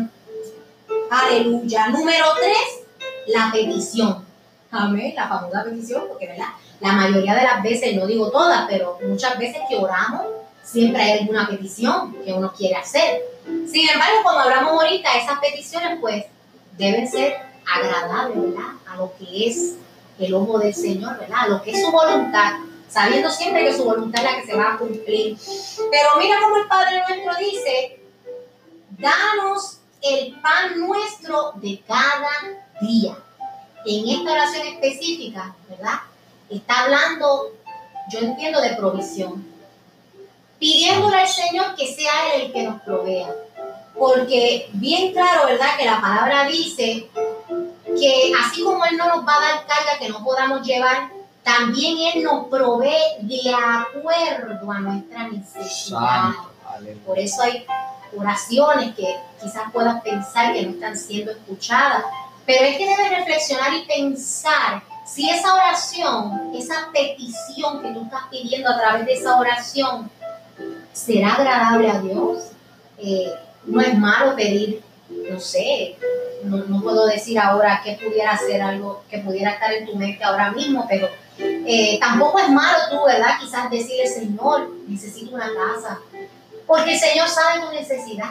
Aleluya. 1.10 1.88
Número 1.88 2.26
tres, 2.40 2.86
la 3.28 3.52
petición. 3.52 4.26
Amén, 4.72 5.14
la 5.16 5.28
famosa 5.28 5.64
petición, 5.64 6.04
porque 6.08 6.28
¿verdad? 6.28 6.50
la 6.80 6.94
mayoría 6.94 7.36
de 7.36 7.44
las 7.44 7.62
veces, 7.62 7.96
no 7.96 8.06
digo 8.06 8.30
todas, 8.32 8.66
pero 8.70 8.98
muchas 9.04 9.38
veces 9.38 9.62
que 9.68 9.76
oramos, 9.76 10.24
siempre 10.64 11.02
hay 11.02 11.20
alguna 11.20 11.48
petición 11.48 12.16
que 12.24 12.32
uno 12.32 12.54
quiere 12.54 12.76
hacer. 12.76 13.22
Sin 13.46 13.90
embargo, 13.90 14.20
como 14.24 14.40
hablamos 14.40 14.72
ahorita, 14.74 15.18
esas 15.18 15.40
peticiones 15.40 15.98
pues 16.00 16.26
deben 16.78 17.10
ser 17.10 17.38
agradables, 17.66 18.42
¿verdad? 18.42 18.74
A 18.88 18.98
lo 18.98 19.14
que 19.18 19.48
es 19.48 19.76
el 20.20 20.34
ojo 20.34 20.60
del 20.60 20.74
Señor, 20.74 21.18
¿verdad? 21.18 21.40
A 21.42 21.48
lo 21.48 21.62
que 21.62 21.72
es 21.72 21.82
su 21.82 21.92
voluntad, 21.92 22.54
sabiendo 22.88 23.30
siempre 23.30 23.66
que 23.66 23.74
su 23.74 23.84
voluntad 23.84 24.24
es 24.24 24.32
la 24.32 24.40
que 24.40 24.48
se 24.48 24.56
va 24.56 24.74
a 24.74 24.78
cumplir. 24.78 25.38
Pero 25.92 26.10
mira 26.20 26.38
cómo 26.42 26.58
el 26.58 26.68
Padre 26.68 27.04
nuestro 27.08 27.46
dice, 27.46 28.00
danos 28.98 29.79
el 30.02 30.40
pan 30.42 30.80
nuestro 30.80 31.54
de 31.56 31.82
cada 31.88 32.30
día. 32.82 33.18
En 33.86 34.10
esta 34.10 34.32
oración 34.32 34.68
específica, 34.68 35.56
¿verdad? 35.70 36.00
Está 36.50 36.84
hablando, 36.84 37.54
yo 38.12 38.20
entiendo, 38.20 38.62
de 38.62 38.76
provisión. 38.76 39.48
Pidiéndole 40.60 41.18
al 41.18 41.28
Señor 41.28 41.76
que 41.76 41.88
sea 41.88 42.36
Él 42.36 42.42
el 42.42 42.54
que 42.54 42.64
nos 42.64 42.82
provea. 42.82 43.34
Porque 43.98 44.70
bien 44.74 45.14
claro, 45.14 45.46
¿verdad? 45.46 45.78
Que 45.78 45.86
la 45.86 46.02
palabra 46.02 46.46
dice 46.46 47.10
que 47.86 48.32
así 48.42 48.64
como 48.64 48.86
Él 48.86 48.98
no 48.98 49.08
nos 49.08 49.28
va 49.28 49.36
a 49.36 49.42
dar 49.42 49.66
carga 49.66 50.00
que 50.00 50.10
no 50.10 50.24
podamos 50.24 50.66
llevar, 50.66 51.10
también 51.44 51.98
Él 52.14 52.24
nos 52.24 52.48
provee 52.48 53.18
de 53.22 53.54
acuerdo 53.54 54.72
a 54.72 54.80
nuestra 54.80 55.28
necesidad. 55.30 56.32
Por 57.06 57.20
eso 57.20 57.42
hay 57.42 57.66
oraciones 58.18 58.96
que 58.96 59.16
quizás 59.42 59.72
puedas 59.72 60.02
pensar 60.02 60.54
que 60.54 60.64
no 60.64 60.72
están 60.72 60.98
siendo 60.98 61.32
escuchadas, 61.32 62.04
pero 62.46 62.66
es 62.66 62.78
que 62.78 62.86
debes 62.86 63.10
reflexionar 63.12 63.74
y 63.74 63.86
pensar 63.86 64.84
si 65.06 65.30
esa 65.30 65.54
oración, 65.56 66.52
esa 66.56 66.90
petición 66.94 67.82
que 67.82 67.92
tú 67.92 68.04
estás 68.04 68.24
pidiendo 68.30 68.70
a 68.70 68.78
través 68.78 69.06
de 69.06 69.14
esa 69.14 69.40
oración, 69.40 70.10
será 70.94 71.34
agradable 71.34 71.90
a 71.90 72.00
Dios. 72.00 72.52
Eh, 72.98 73.34
no 73.66 73.82
es 73.82 73.98
malo 73.98 74.36
pedir, 74.36 74.84
no 75.10 75.40
sé, 75.40 75.98
no, 76.44 76.82
puedo 76.82 77.08
decir 77.08 77.40
ahora 77.40 77.82
que 77.84 77.94
pudiera 77.94 78.38
ser 78.38 78.62
algo 78.62 79.04
que 79.10 79.20
pudiera 79.20 79.52
estar 79.52 79.72
en 79.74 79.86
tu 79.86 79.96
mente 79.96 80.24
ahora 80.24 80.52
mismo, 80.52 80.86
pero 80.88 81.10
eh, 81.38 81.98
tampoco 82.00 82.40
es 82.40 82.50
malo 82.50 82.78
tú, 82.90 83.06
¿verdad? 83.06 83.40
Quizás 83.40 83.70
decirle, 83.70 84.08
Señor, 84.08 84.70
necesito 84.88 85.36
una 85.36 85.48
casa, 85.48 86.00
porque 86.70 86.94
el 86.94 87.00
Señor 87.00 87.28
sabe 87.28 87.62
tu 87.62 87.72
necesidad. 87.72 88.30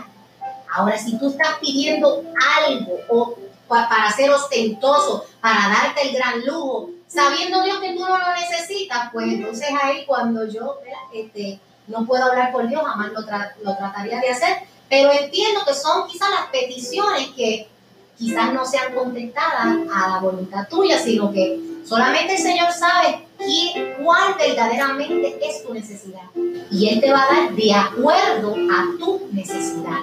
Ahora, 0.72 0.96
si 0.96 1.18
tú 1.18 1.30
estás 1.30 1.58
pidiendo 1.60 2.22
algo 2.66 3.00
o 3.08 3.36
para 3.66 4.12
ser 4.12 4.30
ostentoso, 4.30 5.26
para 5.40 5.68
darte 5.68 6.08
el 6.08 6.14
gran 6.14 6.46
lujo, 6.46 6.90
sabiendo 7.08 7.62
Dios 7.62 7.80
que 7.80 7.94
tú 7.94 8.00
no 8.00 8.16
lo 8.16 8.34
necesitas, 8.34 9.10
pues 9.12 9.26
entonces 9.26 9.68
ahí 9.82 10.06
cuando 10.06 10.46
yo 10.46 10.78
este, 11.12 11.58
no 11.88 12.06
puedo 12.06 12.26
hablar 12.26 12.52
por 12.52 12.68
Dios, 12.68 12.80
jamás 12.86 13.10
lo, 13.12 13.22
lo 13.22 13.76
trataría 13.76 14.20
de 14.20 14.30
hacer, 14.30 14.58
pero 14.88 15.10
entiendo 15.10 15.62
que 15.66 15.74
son 15.74 16.06
quizás 16.06 16.30
las 16.30 16.46
peticiones 16.52 17.30
que 17.30 17.68
quizás 18.18 18.52
no 18.52 18.66
sean 18.66 18.94
contestadas 18.94 19.76
a 19.92 20.08
la 20.08 20.18
voluntad 20.20 20.68
tuya, 20.68 20.98
sino 20.98 21.32
que 21.32 21.60
solamente 21.86 22.34
el 22.34 22.42
Señor 22.42 22.72
sabe 22.72 23.26
quién, 23.38 23.94
cuál 24.02 24.34
verdaderamente 24.34 25.38
es 25.40 25.64
tu 25.64 25.72
necesidad. 25.72 26.24
Y 26.70 26.88
Él 26.88 27.00
te 27.00 27.12
va 27.12 27.22
a 27.22 27.34
dar 27.34 27.52
de 27.52 27.72
acuerdo 27.72 28.54
a 28.54 28.98
tu 28.98 29.28
necesidad. 29.32 30.00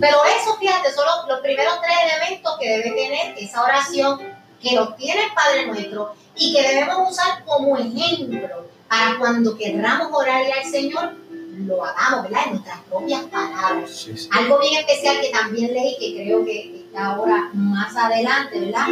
Pero 0.00 0.18
eso, 0.40 0.56
fíjate, 0.58 0.92
son 0.92 1.04
los, 1.28 1.40
primeros 1.40 1.74
tres 1.80 1.96
elementos 2.12 2.56
que 2.58 2.68
debe 2.68 2.90
tener 2.92 3.34
esa 3.36 3.62
oración, 3.62 4.20
que 4.62 4.74
los 4.74 4.96
tiene 4.96 5.24
el 5.24 5.32
Padre 5.34 5.66
nuestro 5.66 6.14
y 6.34 6.54
que 6.54 6.62
debemos 6.62 7.10
usar 7.10 7.44
como 7.44 7.76
ejemplo 7.76 8.66
para 8.88 9.18
cuando 9.18 9.56
querramos 9.56 10.08
orarle 10.12 10.52
al 10.52 10.70
Señor, 10.70 11.14
lo 11.58 11.84
hagamos, 11.84 12.24
¿verdad? 12.24 12.40
En 12.46 12.52
nuestras 12.52 12.80
propias 12.84 13.24
palabras. 13.24 14.06
Algo 14.30 14.58
bien 14.60 14.74
especial 14.80 15.20
que 15.20 15.30
también 15.30 15.74
leí, 15.74 15.96
que 15.98 16.22
creo 16.22 16.44
que 16.44 16.85
ahora 16.96 17.50
más 17.52 17.96
adelante, 17.96 18.60
¿verdad? 18.60 18.86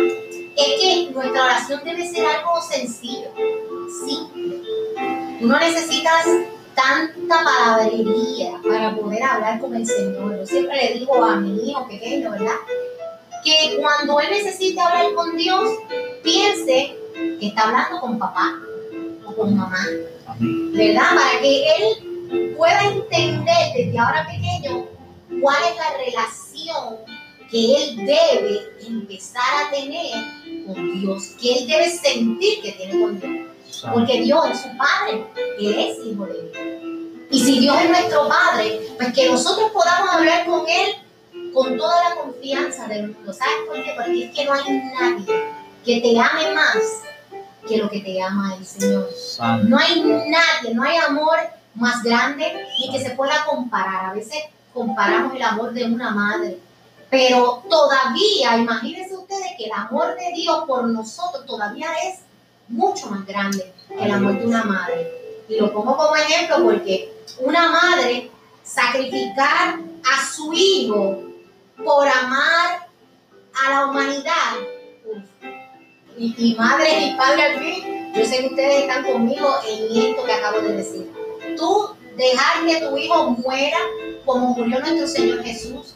Es 0.56 0.80
que 0.80 1.10
nuestra 1.12 1.44
oración 1.44 1.80
debe 1.84 2.08
ser 2.08 2.24
algo 2.26 2.60
sencillo, 2.62 3.30
simple. 4.06 4.62
Tú 5.40 5.46
no 5.46 5.58
necesitas 5.58 6.26
tanta 6.74 7.44
palabrería 7.44 8.60
para 8.66 8.94
poder 8.94 9.22
hablar 9.22 9.60
con 9.60 9.74
el 9.74 9.86
Señor. 9.86 10.38
Yo 10.38 10.46
siempre 10.46 10.76
le 10.76 10.98
digo 10.98 11.24
a 11.24 11.36
mi 11.36 11.70
hijo 11.70 11.86
pequeño, 11.88 12.30
¿verdad? 12.30 12.56
Que 13.44 13.78
cuando 13.80 14.20
él 14.20 14.28
necesite 14.30 14.80
hablar 14.80 15.14
con 15.14 15.36
Dios, 15.36 15.70
piense 16.22 16.96
que 17.40 17.46
está 17.48 17.62
hablando 17.62 18.00
con 18.00 18.18
papá 18.18 18.54
o 19.26 19.34
con 19.34 19.56
mamá, 19.56 19.84
¿verdad? 20.38 21.14
Para 21.14 21.40
que 21.40 21.64
él 21.64 22.54
pueda 22.56 22.80
entender 22.84 23.72
desde 23.76 23.98
ahora 23.98 24.26
pequeño 24.26 24.86
cuál 25.40 25.56
es 25.68 25.76
la 25.76 26.04
relación 26.04 27.13
que 27.50 27.76
él 27.76 27.96
debe 27.96 28.60
empezar 28.86 29.66
a 29.66 29.70
tener 29.70 30.12
con 30.66 31.00
Dios, 31.00 31.34
que 31.40 31.58
él 31.58 31.66
debe 31.66 31.90
sentir 31.90 32.62
que 32.62 32.72
tiene 32.72 33.00
con 33.00 33.20
Dios. 33.20 33.44
Porque 33.92 34.20
Dios 34.22 34.50
es 34.50 34.60
su 34.60 34.68
Padre, 34.76 35.26
Él 35.58 35.78
es 35.78 36.06
hijo 36.06 36.26
de 36.26 36.32
Dios. 36.32 37.28
Y 37.30 37.40
si 37.40 37.60
Dios 37.60 37.76
es 37.82 37.90
nuestro 37.90 38.28
Padre, 38.28 38.80
pues 38.96 39.12
que 39.12 39.28
nosotros 39.28 39.70
podamos 39.72 40.14
hablar 40.14 40.46
con 40.46 40.64
Él 40.68 40.94
con 41.52 41.76
toda 41.76 42.08
la 42.08 42.16
confianza 42.16 42.86
del 42.86 43.12
mundo. 43.12 43.32
¿Sabes 43.32 43.54
por 43.66 43.82
qué? 43.82 43.92
Porque 43.96 44.24
es 44.24 44.34
que 44.34 44.44
no 44.44 44.52
hay 44.52 44.82
nadie 45.00 45.26
que 45.84 46.00
te 46.00 46.18
ame 46.18 46.54
más 46.54 46.76
que 47.66 47.78
lo 47.78 47.88
que 47.88 48.00
te 48.00 48.20
ama 48.22 48.56
el 48.58 48.66
Señor. 48.66 49.08
No 49.64 49.78
hay 49.78 50.02
nadie, 50.02 50.74
no 50.74 50.82
hay 50.82 50.96
amor 50.98 51.38
más 51.74 52.02
grande 52.02 52.52
ni 52.78 52.92
que 52.92 53.02
se 53.02 53.10
pueda 53.10 53.44
comparar. 53.46 54.06
A 54.06 54.14
veces 54.14 54.38
comparamos 54.72 55.34
el 55.34 55.42
amor 55.42 55.72
de 55.72 55.84
una 55.84 56.10
madre, 56.10 56.58
pero 57.14 57.62
todavía, 57.70 58.56
imagínense 58.56 59.16
ustedes 59.16 59.52
que 59.56 59.66
el 59.66 59.72
amor 59.72 60.16
de 60.16 60.32
Dios 60.34 60.64
por 60.66 60.88
nosotros 60.88 61.46
todavía 61.46 61.86
es 62.08 62.18
mucho 62.66 63.06
más 63.06 63.24
grande 63.24 63.72
que 63.86 64.04
el 64.04 64.10
amor 64.10 64.36
de 64.40 64.46
una 64.48 64.64
madre. 64.64 65.44
Y 65.48 65.60
lo 65.60 65.72
pongo 65.72 65.96
como 65.96 66.16
ejemplo 66.16 66.64
porque 66.64 67.14
una 67.38 67.68
madre 67.68 68.32
sacrificar 68.64 69.78
a 69.78 70.26
su 70.26 70.52
hijo 70.54 71.22
por 71.84 72.08
amar 72.08 72.88
a 73.64 73.70
la 73.70 73.86
humanidad. 73.86 74.56
Y, 76.18 76.34
y 76.36 76.54
madre 76.56 76.98
y 77.00 77.14
padre 77.14 77.42
al 77.44 77.58
fin, 77.60 78.12
yo 78.12 78.24
sé 78.26 78.40
que 78.40 78.46
ustedes 78.46 78.80
están 78.82 79.04
conmigo 79.04 79.54
en 79.68 80.04
esto 80.04 80.24
que 80.24 80.32
acabo 80.32 80.62
de 80.62 80.72
decir. 80.78 81.12
Tú 81.56 81.90
dejar 82.16 82.66
que 82.66 82.80
tu 82.80 82.96
hijo 82.96 83.30
muera 83.30 83.78
como 84.24 84.48
murió 84.56 84.80
nuestro 84.80 85.06
Señor 85.06 85.44
Jesús, 85.44 85.93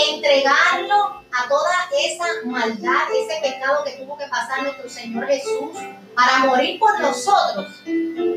entregarlo 0.00 1.18
a 1.30 1.48
toda 1.48 1.70
esa 2.04 2.24
maldad, 2.46 3.08
ese 3.14 3.40
pecado 3.40 3.84
que 3.84 3.92
tuvo 3.92 4.16
que 4.16 4.26
pasar 4.26 4.62
nuestro 4.62 4.88
Señor 4.88 5.26
Jesús 5.26 5.70
para 6.14 6.38
morir 6.38 6.78
por 6.80 6.98
nosotros, 7.00 7.66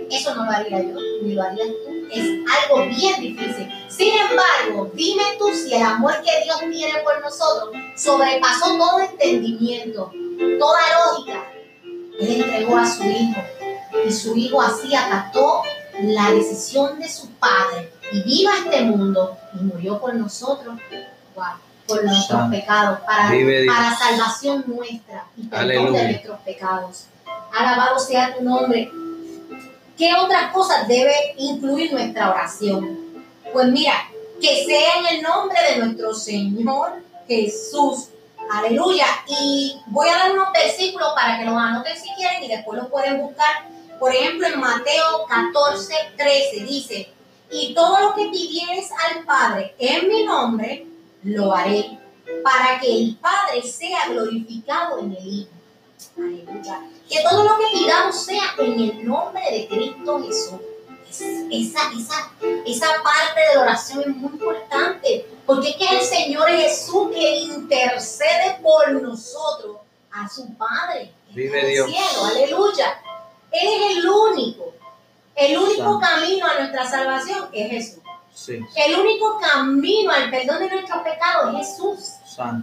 eso 0.10 0.36
no 0.36 0.46
lo 0.46 0.52
haría 0.52 0.82
yo, 0.82 0.96
ni 1.24 1.34
lo 1.34 1.44
harías 1.44 1.68
tú. 1.68 2.08
Es 2.12 2.26
algo 2.64 2.86
bien 2.88 3.22
difícil. 3.22 3.70
Sin 3.90 4.14
embargo, 4.18 4.92
dime 4.94 5.24
tú 5.40 5.54
si 5.54 5.74
el 5.74 5.82
amor 5.82 6.14
que 6.22 6.44
Dios 6.44 6.60
tiene 6.72 7.00
por 7.00 7.22
nosotros 7.22 7.72
sobrepasó 7.96 8.78
todo 8.78 9.00
entendimiento, 9.00 10.12
toda 10.60 10.80
lógica. 11.06 11.48
Él 12.20 12.42
entregó 12.42 12.78
a 12.78 12.86
su 12.86 13.04
hijo 13.04 13.42
y 14.06 14.12
su 14.12 14.36
hijo 14.36 14.62
así 14.62 14.94
acató 14.94 15.64
la 16.04 16.32
decisión 16.32 17.00
de 17.00 17.10
su 17.10 17.30
padre 17.32 17.92
y 18.12 18.22
vino 18.24 18.52
a 18.52 18.58
este 18.58 18.82
mundo 18.82 19.38
y 19.54 19.64
murió 19.64 20.00
por 20.00 20.14
nosotros 20.14 20.76
por 21.88 22.04
nuestros 22.04 22.50
pecados, 22.50 23.00
para, 23.02 23.30
para 23.30 23.98
salvación 23.98 24.64
nuestra 24.68 25.26
y 25.36 25.48
perdón 25.48 25.94
de 25.94 26.04
nuestros 26.04 26.40
pecados. 26.42 27.06
Alabado 27.58 28.00
sea 28.00 28.36
tu 28.36 28.44
nombre. 28.44 28.90
¿Qué 29.98 30.14
otras 30.14 30.52
cosas 30.54 30.88
debe 30.88 31.14
incluir 31.38 31.92
nuestra 31.92 32.32
oración? 32.32 33.00
Pues 33.52 33.68
mira, 33.68 33.94
que 34.40 34.66
sea 34.66 35.00
en 35.00 35.18
el 35.18 35.22
nombre 35.22 35.58
de 35.70 35.86
nuestro 35.86 36.14
Señor 36.14 37.04
Jesús. 37.28 38.10
Aleluya. 38.52 39.06
Y 39.28 39.78
voy 39.88 40.10
a 40.10 40.18
dar 40.18 40.32
unos 40.32 40.52
versículos 40.52 41.10
para 41.16 41.38
que 41.38 41.46
los 41.46 41.56
anoten 41.56 41.96
si 41.96 42.10
quieren 42.16 42.44
y 42.44 42.48
después 42.48 42.80
los 42.80 42.90
pueden 42.90 43.22
buscar. 43.22 43.68
Por 44.00 44.14
ejemplo, 44.14 44.48
en 44.48 44.60
Mateo 44.60 45.26
14, 45.28 45.94
13 46.18 46.64
dice, 46.66 47.14
y 47.52 47.74
todo 47.76 48.00
lo 48.00 48.16
que 48.16 48.30
pidieres 48.30 48.90
al 48.92 49.24
Padre 49.26 49.76
en 49.78 50.08
mi 50.08 50.24
nombre, 50.24 50.88
lo 51.24 51.54
haré 51.54 51.98
para 52.44 52.80
que 52.80 52.92
el 52.92 53.18
Padre 53.18 53.62
sea 53.62 54.08
glorificado 54.10 55.00
en 55.00 55.16
el 55.16 55.28
Hijo. 55.28 55.50
Aleluya. 56.18 56.82
Que 57.10 57.22
todo 57.30 57.44
lo 57.44 57.58
que 57.58 57.78
pidamos 57.78 58.24
sea 58.24 58.56
en 58.58 58.80
el 58.80 59.08
nombre 59.08 59.44
de 59.52 59.68
Cristo 59.68 60.24
Jesús. 60.24 60.60
Esa, 61.52 61.92
esa, 61.92 62.32
esa 62.66 62.88
parte 63.04 63.42
de 63.50 63.56
la 63.56 63.62
oración 63.64 64.02
es 64.02 64.16
muy 64.16 64.32
importante, 64.32 65.28
porque 65.46 65.70
es 65.72 65.76
que 65.76 65.98
el 65.98 66.02
Señor 66.02 66.48
Jesús 66.48 67.12
que 67.12 67.40
intercede 67.40 68.60
por 68.62 68.92
nosotros 68.94 69.78
a 70.10 70.30
su 70.30 70.56
Padre 70.56 71.12
en 71.36 71.54
el 71.54 71.86
cielo. 71.86 72.26
Aleluya. 72.26 73.02
Él 73.52 73.68
es 73.68 73.98
el 73.98 74.10
único. 74.10 74.74
El 75.36 75.58
único 75.58 76.00
camino 76.00 76.46
a 76.46 76.60
nuestra 76.60 76.90
salvación 76.90 77.50
es 77.52 77.70
Jesús. 77.70 78.01
El 78.76 79.00
único 79.00 79.40
camino 79.40 80.12
al 80.12 80.30
perdón 80.30 80.60
de 80.60 80.70
nuestros 80.70 81.02
pecados 81.02 81.54
es 81.54 81.68
Jesús. 81.68 82.00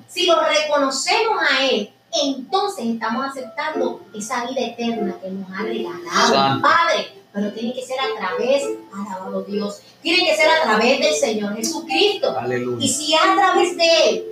Si 0.09 0.27
lo 0.27 0.41
reconocemos 0.41 1.39
a 1.43 1.65
Él, 1.65 1.93
entonces 2.13 2.87
estamos 2.87 3.27
aceptando 3.27 4.01
esa 4.15 4.47
vida 4.47 4.61
eterna 4.63 5.17
que 5.21 5.31
nos 5.31 5.51
ha 5.51 5.63
regalado 5.63 6.55
el 6.55 6.61
Padre. 6.61 7.15
Pero 7.33 7.53
tiene 7.53 7.75
que 7.75 7.83
ser 7.85 7.99
a 8.01 8.19
través, 8.19 8.65
alabado 8.93 9.43
Dios, 9.43 9.83
tiene 10.01 10.25
que 10.25 10.35
ser 10.35 10.49
a 10.49 10.63
través 10.63 10.99
del 10.99 11.15
Señor 11.15 11.55
Jesucristo. 11.57 12.35
Y 12.81 12.89
si 12.89 13.15
a 13.15 13.35
través 13.37 13.77
de 13.77 14.09
Él, 14.09 14.25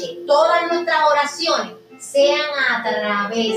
que 0.00 0.24
todas 0.26 0.72
nuestras 0.72 1.02
oraciones 1.10 1.74
sean 2.00 2.40
a 2.70 2.82
través 2.82 3.56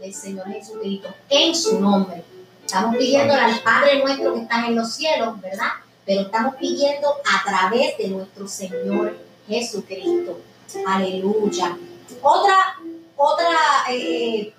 del 0.00 0.14
Señor 0.14 0.46
Jesucristo, 0.48 1.08
en 1.30 1.54
su 1.54 1.80
nombre. 1.80 2.22
Estamos 2.64 2.96
pidiendo 2.96 3.34
al 3.34 3.58
Padre 3.60 4.00
nuestro 4.00 4.34
que 4.34 4.40
está 4.42 4.66
en 4.66 4.76
los 4.76 4.92
cielos, 4.92 5.40
¿verdad? 5.40 5.70
Pero 6.04 6.22
estamos 6.22 6.56
pidiendo 6.56 7.08
a 7.08 7.44
través 7.44 7.96
de 7.98 8.08
nuestro 8.08 8.48
Señor 8.48 9.18
Jesucristo. 9.48 10.40
Aleluya. 10.86 11.76
Otra, 12.22 12.78
otra, 13.16 13.56
eh, 13.90 14.52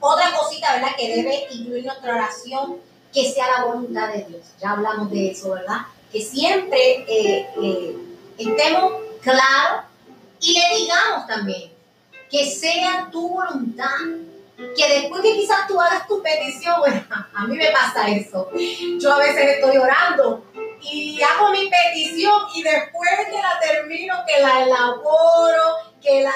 otra 0.00 0.32
cosita, 0.36 0.74
¿verdad? 0.74 0.96
Que 0.96 1.16
debe 1.16 1.46
incluir 1.52 1.84
nuestra 1.84 2.14
oración, 2.14 2.76
que 3.12 3.30
sea 3.30 3.46
la 3.58 3.64
voluntad 3.64 4.12
de 4.12 4.24
Dios. 4.24 4.42
Ya 4.60 4.70
hablamos 4.70 5.10
de 5.10 5.30
eso, 5.30 5.50
¿verdad? 5.50 5.82
Que 6.12 6.20
siempre 6.20 7.04
eh, 7.08 7.48
eh, 7.62 7.96
estemos 8.38 8.92
claros 9.20 9.84
y 10.40 10.54
le 10.54 10.76
digamos 10.78 11.26
también 11.26 11.72
que 12.30 12.50
sea 12.50 13.08
tu 13.12 13.28
voluntad. 13.28 13.86
Que 14.76 15.00
después 15.00 15.22
que 15.22 15.34
quizás 15.34 15.66
tú 15.66 15.80
hagas 15.80 16.06
tu 16.06 16.22
petición, 16.22 16.80
bueno, 16.80 17.02
a 17.34 17.46
mí 17.46 17.56
me 17.56 17.70
pasa 17.70 18.08
eso. 18.08 18.48
Yo 18.98 19.12
a 19.12 19.18
veces 19.18 19.56
estoy 19.56 19.76
orando 19.76 20.44
y 20.82 21.20
hago 21.22 21.50
mi 21.50 21.68
petición 21.68 22.42
y 22.54 22.62
después 22.62 23.10
que 23.30 23.40
la 23.40 23.58
termino, 23.60 24.14
que 24.26 24.42
la 24.42 24.64
elaboro, 24.64 25.76
que 26.00 26.22
la, 26.22 26.32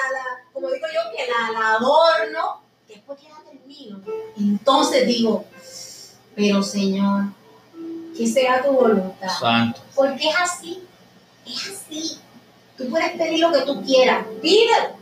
como 0.53 0.69
digo 0.69 0.87
yo, 0.93 1.15
que 1.15 1.25
la, 1.27 1.51
la 1.51 1.71
adorno, 1.75 2.61
después 2.87 3.19
que 3.19 3.29
la 3.29 3.39
termino, 3.43 4.01
entonces 4.37 5.05
digo, 5.05 5.45
pero 6.35 6.63
Señor, 6.63 7.25
que 8.15 8.27
sea 8.27 8.63
tu 8.63 8.71
voluntad. 8.71 9.29
Santo. 9.39 9.81
Porque 9.95 10.29
es 10.29 10.35
así, 10.39 10.83
es 11.45 11.69
así. 11.69 12.19
Tú 12.77 12.89
puedes 12.89 13.11
pedir 13.17 13.39
lo 13.39 13.51
que 13.51 13.61
tú 13.61 13.83
quieras, 13.83 14.25
pídelo. 14.41 14.95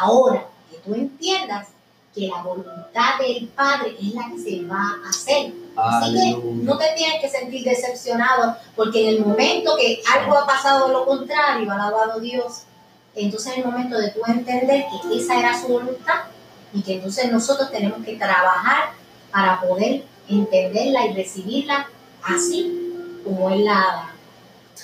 Ahora 0.00 0.46
que 0.70 0.78
tú 0.78 0.94
entiendas 0.94 1.68
que 2.14 2.28
la 2.28 2.42
voluntad 2.42 3.18
del 3.18 3.48
Padre 3.48 3.96
es 4.00 4.14
la 4.14 4.30
que 4.30 4.38
se 4.38 4.64
va 4.66 4.98
a 5.04 5.08
hacer. 5.08 5.52
Así 5.74 6.12
que 6.12 6.54
no 6.54 6.76
te 6.76 6.84
tienes 6.96 7.20
que 7.20 7.30
sentir 7.30 7.64
decepcionado 7.64 8.56
porque 8.76 9.08
en 9.08 9.16
el 9.16 9.24
momento 9.24 9.76
que 9.76 10.02
algo 10.14 10.36
ha 10.36 10.46
pasado 10.46 10.88
lo 10.88 11.06
contrario, 11.06 11.70
alabado 11.72 12.20
Dios, 12.20 12.64
entonces 13.14 13.52
es 13.52 13.58
el 13.58 13.64
momento 13.64 13.96
de 13.98 14.10
tú 14.10 14.20
entender 14.26 14.84
que 15.08 15.18
esa 15.18 15.38
era 15.38 15.58
su 15.58 15.68
voluntad 15.68 16.24
y 16.74 16.82
que 16.82 16.94
entonces 16.94 17.30
nosotros 17.32 17.70
tenemos 17.70 18.04
que 18.04 18.16
trabajar 18.16 18.90
para 19.30 19.60
poder 19.60 20.04
entenderla 20.28 21.06
y 21.06 21.14
recibirla 21.14 21.88
así 22.22 23.20
como 23.24 23.50
Él 23.50 23.64
la 23.64 23.72
da. 23.72 24.14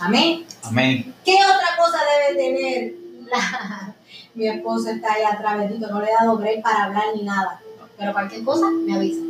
Amén. 0.00 0.46
Amén. 0.62 1.14
¿Qué 1.24 1.34
otra 1.34 1.76
cosa 1.76 1.98
debe 2.28 2.42
tener 2.42 2.92
la... 3.30 3.94
Mi 4.38 4.46
esposo 4.46 4.90
está 4.90 5.14
ahí 5.14 5.24
atrás, 5.24 5.58
bendito, 5.58 5.88
no 5.88 6.00
le 6.00 6.06
he 6.08 6.14
dado 6.14 6.38
break 6.38 6.62
para 6.62 6.84
hablar 6.84 7.06
ni 7.12 7.24
nada. 7.24 7.60
Pero 7.98 8.12
cualquier 8.12 8.44
cosa, 8.44 8.70
me 8.70 8.94
avisa. 8.94 9.20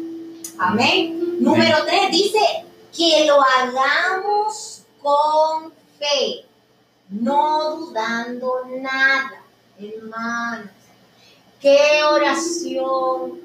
Amén. 0.59 1.38
Número 1.40 1.79
tres 1.87 2.11
dice 2.11 2.38
que 2.94 3.25
lo 3.25 3.40
hagamos 3.40 4.83
con 5.01 5.73
fe, 5.99 6.44
no 7.09 7.77
dudando 7.77 8.66
nada, 8.83 9.42
hermanos. 9.79 10.73
¿Qué 11.59 12.05
oración 12.05 13.40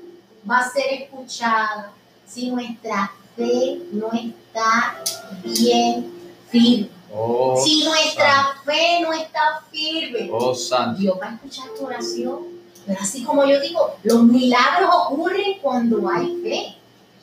va 0.49 0.57
a 0.57 0.69
ser 0.69 1.03
escuchada 1.03 1.93
si 2.27 2.51
nuestra 2.51 3.09
fe 3.37 3.83
no 3.93 4.11
está 4.11 5.01
bien 5.45 6.11
firme? 6.49 6.89
Oh, 7.15 7.61
si 7.63 7.83
nuestra 7.83 8.55
fe 8.65 8.99
no 9.01 9.13
está 9.13 9.63
firme, 9.71 10.29
oh. 10.31 10.53
Dios 10.97 11.17
va 11.21 11.27
a 11.27 11.33
escuchar 11.35 11.69
tu 11.77 11.85
oración. 11.85 12.39
Pero 12.85 12.99
así 12.99 13.23
como 13.23 13.45
yo 13.45 13.59
digo, 13.61 13.95
los 14.03 14.23
milagros 14.23 14.89
ocurren 15.07 15.59
cuando 15.61 16.09
hay 16.09 16.41
fe. 16.43 16.75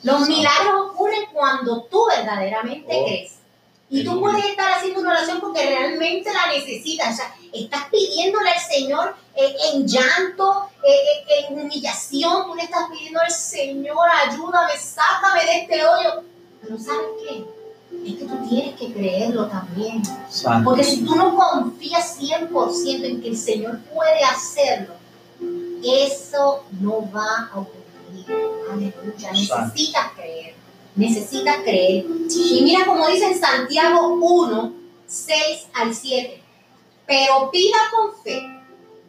Los 0.03 0.27
milagros 0.27 0.91
ocurren 0.91 1.25
cuando 1.33 1.83
tú 1.83 2.05
verdaderamente 2.07 2.87
Oh. 2.89 3.05
crees. 3.05 3.33
Y 3.89 4.05
tú 4.05 4.21
puedes 4.21 4.45
estar 4.45 4.71
haciendo 4.71 5.01
una 5.01 5.11
oración 5.11 5.41
porque 5.41 5.67
realmente 5.67 6.31
la 6.33 6.47
necesitas. 6.53 7.13
O 7.13 7.17
sea, 7.17 7.35
estás 7.51 7.89
pidiéndole 7.91 8.49
al 8.49 8.59
Señor 8.61 9.15
eh, 9.35 9.53
en 9.73 9.85
llanto, 9.85 10.69
eh, 10.81 10.89
eh, 11.27 11.45
en 11.49 11.59
humillación. 11.59 12.45
Tú 12.45 12.55
le 12.55 12.63
estás 12.63 12.89
pidiendo 12.89 13.19
al 13.19 13.29
Señor, 13.29 14.07
ayúdame, 14.25 14.77
sácame 14.77 15.45
de 15.45 15.57
este 15.63 15.85
hoyo. 15.85 16.23
Pero 16.61 16.79
¿sabes 16.79 17.07
qué? 17.27 17.43
Es 18.05 18.15
que 18.15 18.25
tú 18.25 18.49
tienes 18.49 18.75
que 18.79 18.91
creerlo 18.93 19.47
también. 19.47 20.01
Santo. 20.29 20.69
Porque 20.69 20.83
si 20.83 21.03
tú 21.03 21.15
no 21.15 21.35
confías 21.35 22.19
100% 22.19 23.03
en 23.03 23.21
que 23.21 23.29
el 23.29 23.37
Señor 23.37 23.79
puede 23.93 24.23
hacerlo, 24.23 24.95
eso 25.83 26.63
no 26.79 27.11
va 27.11 27.49
a 27.53 27.59
ocurrir. 27.59 28.25
Aleluya. 28.71 29.31
Necesitas 29.31 30.11
creer. 30.15 30.55
Necesitas 30.95 31.57
creer. 31.63 32.05
Y 32.29 32.61
mira 32.63 32.85
como 32.85 33.07
dice 33.07 33.31
en 33.31 33.39
Santiago 33.39 34.15
1, 34.15 34.73
6 35.07 35.67
al 35.73 35.93
7. 35.93 36.41
Pero 37.05 37.51
pida 37.51 37.77
con 37.91 38.23
fe, 38.23 38.41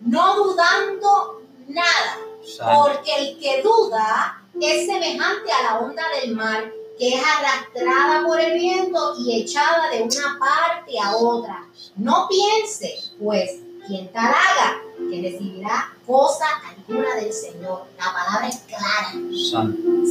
no 0.01 0.37
dudando 0.37 1.43
nada. 1.69 2.19
Santo. 2.45 2.83
Porque 2.83 3.15
el 3.17 3.39
que 3.39 3.63
duda 3.63 4.43
es 4.61 4.87
semejante 4.87 5.51
a 5.53 5.63
la 5.63 5.79
onda 5.79 6.03
del 6.21 6.35
mar 6.35 6.71
que 7.03 7.09
es 7.09 7.21
arrastrada 7.21 8.25
por 8.25 8.41
el 8.41 8.57
viento 8.57 9.17
y 9.19 9.41
echada 9.41 9.91
de 9.91 10.03
una 10.03 10.39
parte 10.39 11.01
a 11.03 11.17
otra. 11.17 11.67
No 11.97 12.29
piense, 12.29 12.97
pues, 13.19 13.59
quien 13.89 14.07
tal 14.13 14.27
haga, 14.27 14.81
que 15.11 15.21
recibirá 15.21 15.93
cosa 16.07 16.45
alguna 16.65 17.17
del 17.17 17.33
Señor. 17.33 17.87
La 17.99 18.13
palabra 18.13 18.49
es 18.49 18.59
clara. 18.69 19.15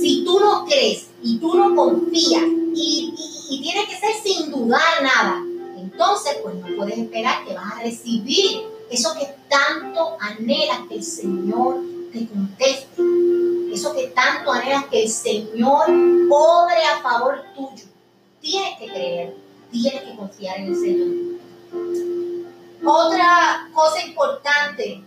Si 0.02 0.26
tú 0.26 0.38
no 0.42 0.66
crees 0.66 1.08
y 1.24 1.38
tú 1.38 1.56
no 1.56 1.74
confías 1.74 2.44
y, 2.76 3.14
y, 3.18 3.56
y 3.56 3.62
tiene 3.62 3.88
que 3.88 3.98
ser 3.98 4.12
sin 4.22 4.52
dudar 4.52 5.02
nada, 5.02 5.42
entonces 5.78 6.40
pues 6.44 6.56
no 6.56 6.76
puedes 6.76 6.98
esperar 6.98 7.46
que 7.46 7.54
vas 7.54 7.72
a 7.72 7.84
recibir 7.84 8.64
eso 8.90 9.14
que 9.18 9.34
tanto 9.48 10.18
anhelas 10.20 10.80
que 10.90 10.96
el 10.96 11.04
Señor 11.06 11.78
te 12.12 12.28
conteste. 12.28 13.41
Eso 13.72 13.94
que 13.96 14.08
tanto 14.08 14.52
anhelas 14.52 14.86
que 14.86 15.04
el 15.04 15.10
Señor 15.10 15.86
obre 16.30 16.84
a 16.84 17.02
favor 17.02 17.44
tuyo. 17.56 17.86
Tienes 18.42 18.78
que 18.80 18.88
creer, 18.88 19.36
tienes 19.72 20.02
que 20.02 20.16
confiar 20.16 20.58
en 20.60 20.66
el 20.68 20.76
Señor. 20.76 21.08
Otra 22.84 23.70
cosa 23.74 24.02
importante, 24.06 25.04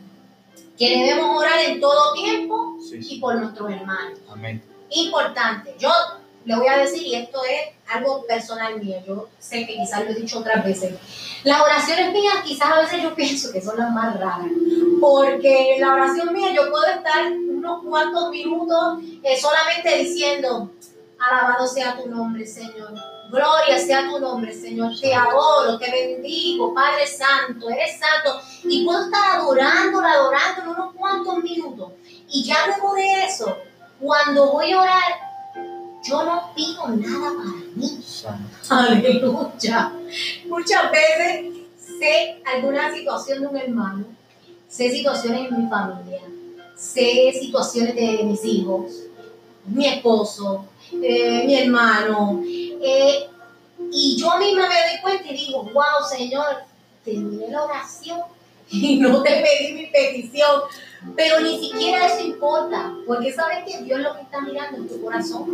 que 0.79 0.89
debemos 0.89 1.37
orar 1.39 1.61
en 1.61 1.81
todo 1.81 2.13
tiempo 2.15 2.77
Sí, 2.81 2.99
y 3.01 3.21
por 3.21 3.37
nuestros 3.37 3.71
hermanos 3.71 4.19
Amén. 4.29 4.63
importante. 4.91 5.75
Yo 5.79 5.91
le 6.45 6.57
voy 6.57 6.67
a 6.69 6.79
decir, 6.79 7.03
y 7.03 7.15
esto 7.15 7.41
es 7.45 7.75
algo 7.93 8.25
personal 8.27 8.83
mío, 8.83 8.97
yo 9.07 9.29
sé 9.39 9.67
que 9.67 9.77
quizás 9.77 10.05
lo 10.05 10.11
he 10.11 10.15
dicho 10.15 10.39
otras 10.41 10.65
veces. 10.65 10.95
Las 11.45 11.61
oraciones 11.61 12.13
mías, 12.13 12.37
quizás 12.45 12.71
a 12.71 12.81
veces 12.81 13.03
yo 13.03 13.15
pienso 13.17 13.53
que 13.53 13.61
son 13.61 13.79
las 13.79 13.91
más 13.93 14.19
raras, 14.19 14.49
porque 15.01 15.75
en 15.77 15.81
la 15.81 15.95
oración 15.95 16.33
mía 16.33 16.53
yo 16.55 16.71
puedo 16.71 16.87
estar 16.87 17.33
unos 17.65 17.83
cuantos 17.83 18.31
minutos 18.31 18.99
eh, 19.23 19.41
solamente 19.41 19.99
diciendo, 19.99 20.71
alabado 21.19 21.67
sea 21.67 21.97
tu 21.97 22.09
nombre, 22.09 22.47
Señor. 22.47 22.93
Gloria 23.31 23.79
sea 23.79 24.09
tu 24.09 24.21
nombre, 24.21 24.53
Señor. 24.53 24.93
Te 25.01 25.15
adoro, 25.15 25.79
te 25.79 25.91
bendigo, 25.91 26.75
Padre 26.75 27.07
Santo, 27.07 27.69
eres 27.71 27.99
santo. 27.99 28.41
Y 28.65 28.85
puedo 28.85 29.07
estar 29.07 29.41
adorándolo, 29.41 30.07
adorándolo 30.07 30.71
unos 30.73 30.95
cuantos 30.95 31.39
minutos. 31.43 31.93
Y 32.29 32.45
ya 32.45 32.67
luego 32.67 32.95
de 32.95 33.25
eso, 33.25 33.57
cuando 33.99 34.53
voy 34.53 34.73
a 34.73 34.81
orar, 34.81 35.03
yo 36.07 36.23
no 36.23 36.53
pido 36.55 36.87
nada 36.89 37.33
para 37.37 37.51
mí. 37.75 38.05
Aleluya. 38.69 39.93
Muchas 40.47 40.91
veces 40.91 41.55
sé 41.99 42.43
alguna 42.45 42.93
situación 42.95 43.41
de 43.41 43.47
un 43.47 43.57
hermano, 43.57 44.05
sé 44.69 44.91
situaciones 44.91 45.51
en 45.51 45.65
mi 45.65 45.71
familia, 45.71 46.21
sé 46.77 47.33
situaciones 47.39 47.95
de 47.95 48.25
mis 48.25 48.45
hijos, 48.45 48.93
mi 49.67 49.87
esposo, 49.87 50.67
eh, 50.93 51.45
mi 51.47 51.57
hermano. 51.57 52.43
eh, 52.45 53.29
y 53.91 54.17
yo 54.17 54.37
misma 54.39 54.69
me 54.69 54.75
doy 54.75 55.01
cuenta 55.03 55.33
y 55.33 55.37
digo, 55.37 55.63
wow, 55.73 56.09
Señor, 56.09 56.65
terminé 57.05 57.49
la 57.49 57.65
oración 57.65 58.21
y 58.71 58.97
no 58.97 59.23
te 59.23 59.31
pedí 59.31 59.73
mi 59.73 59.87
petición. 59.87 60.63
Pero 61.15 61.41
ni 61.41 61.61
siquiera 61.61 62.07
eso 62.07 62.25
importa, 62.25 62.95
porque 63.07 63.33
sabes 63.33 63.65
que 63.67 63.83
Dios 63.83 64.01
lo 64.01 64.15
que 64.15 64.23
está 64.23 64.41
mirando 64.41 64.79
en 64.79 64.89
tu 64.89 65.03
corazón. 65.03 65.47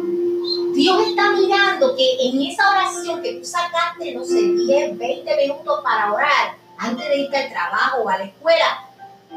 Dios 0.75 1.09
está 1.09 1.33
mirando 1.33 1.97
que 1.97 2.29
en 2.29 2.41
esa 2.43 2.71
oración 2.71 3.21
que 3.21 3.35
tú 3.35 3.45
sacaste, 3.45 4.15
no 4.15 4.25
sé, 4.25 4.41
10, 4.41 4.97
20 4.97 5.37
minutos 5.37 5.81
para 5.83 6.13
orar, 6.13 6.57
antes 6.79 7.09
de 7.09 7.19
irte 7.19 7.37
al 7.37 7.51
trabajo 7.51 8.03
o 8.05 8.09
a 8.09 8.19
la 8.19 8.25
escuela, 8.25 8.89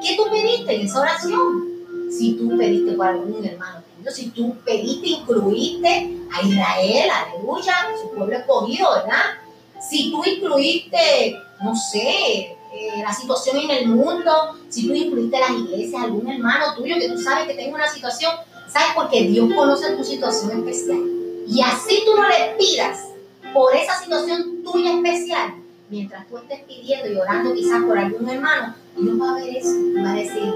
¿qué 0.01 0.15
tú 0.15 0.29
pediste 0.29 0.75
en 0.75 0.81
esa 0.85 1.01
oración? 1.01 1.72
Si 2.17 2.33
tú 2.33 2.55
pediste 2.57 2.93
por 2.93 3.07
algún 3.07 3.43
hermano 3.43 3.83
tuyo, 3.97 4.11
si 4.11 4.29
tú 4.29 4.55
pediste, 4.63 5.07
incluiste 5.07 6.17
a 6.31 6.45
Israel, 6.45 7.09
aleluya, 7.09 7.73
su 8.01 8.11
pueblo 8.15 8.35
escogido, 8.35 8.89
¿verdad? 8.95 9.23
Si 9.89 10.11
tú 10.11 10.23
incluiste, 10.23 11.35
no 11.63 11.75
sé, 11.75 12.55
eh, 12.73 13.03
la 13.03 13.13
situación 13.13 13.57
en 13.57 13.71
el 13.71 13.87
mundo, 13.87 14.31
si 14.69 14.87
tú 14.87 14.93
incluiste 14.93 15.39
las 15.39 15.51
iglesias, 15.51 16.03
algún 16.03 16.29
hermano 16.29 16.75
tuyo 16.75 16.95
que 16.99 17.09
tú 17.09 17.17
sabes 17.17 17.47
que 17.47 17.55
tenga 17.55 17.75
una 17.75 17.89
situación, 17.89 18.31
¿sabes? 18.67 18.89
Porque 18.95 19.23
Dios 19.23 19.49
conoce 19.53 19.95
tu 19.95 20.03
situación 20.03 20.51
especial. 20.59 20.99
Y 21.47 21.61
así 21.61 22.03
tú 22.05 22.15
no 22.15 22.27
le 22.27 22.55
pidas 22.57 22.99
por 23.53 23.75
esa 23.75 23.99
situación 23.99 24.63
tuya 24.63 24.93
especial, 24.93 25.55
mientras 25.89 26.27
tú 26.27 26.37
estés 26.37 26.61
pidiendo 26.61 27.11
y 27.11 27.15
orando 27.17 27.53
quizás 27.53 27.83
por 27.83 27.97
algún 27.97 28.29
hermano, 28.29 28.75
Dios 28.97 29.21
va 29.21 29.31
a 29.31 29.35
ver 29.35 29.57
eso 29.57 29.75
y 29.75 29.93
va 30.01 30.11
a 30.11 30.15
decir, 30.15 30.53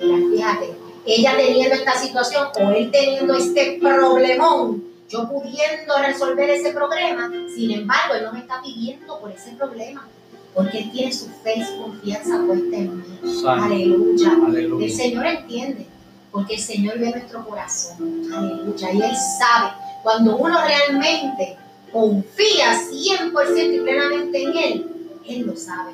mira, 0.00 0.18
fíjate, 0.30 0.72
ella 1.06 1.36
teniendo 1.36 1.74
esta 1.74 1.94
situación 1.94 2.48
o 2.60 2.70
él 2.70 2.90
teniendo 2.90 3.34
este 3.34 3.78
problemón, 3.80 4.84
yo 5.08 5.28
pudiendo 5.28 5.94
resolver 6.04 6.50
ese 6.50 6.72
problema, 6.72 7.30
sin 7.54 7.70
embargo, 7.70 8.14
él 8.14 8.24
no 8.24 8.32
me 8.32 8.40
está 8.40 8.60
pidiendo 8.62 9.20
por 9.20 9.30
ese 9.30 9.52
problema. 9.52 10.08
porque 10.54 10.78
Él 10.78 10.90
tiene 10.90 11.12
su 11.12 11.26
fe 11.44 11.58
y 11.58 11.62
su 11.64 11.76
confianza 11.82 12.42
puesta 12.46 12.76
en 12.76 12.96
mí. 12.96 13.04
Aleluya. 13.46 14.84
El 14.86 14.90
Señor 14.90 15.26
entiende, 15.26 15.86
porque 16.32 16.54
el 16.54 16.60
Señor 16.60 16.98
ve 16.98 17.10
nuestro 17.10 17.44
corazón. 17.46 18.22
Aleluya. 18.34 18.90
Y 18.92 19.02
Él 19.02 19.16
sabe 19.38 19.72
cuando 20.02 20.36
uno 20.38 20.56
realmente 20.64 21.58
confía 21.92 22.72
100% 22.90 23.74
y 23.74 23.80
plenamente 23.80 24.42
en 24.42 24.56
Él, 24.56 24.86
Él 25.28 25.46
lo 25.46 25.54
sabe. 25.56 25.92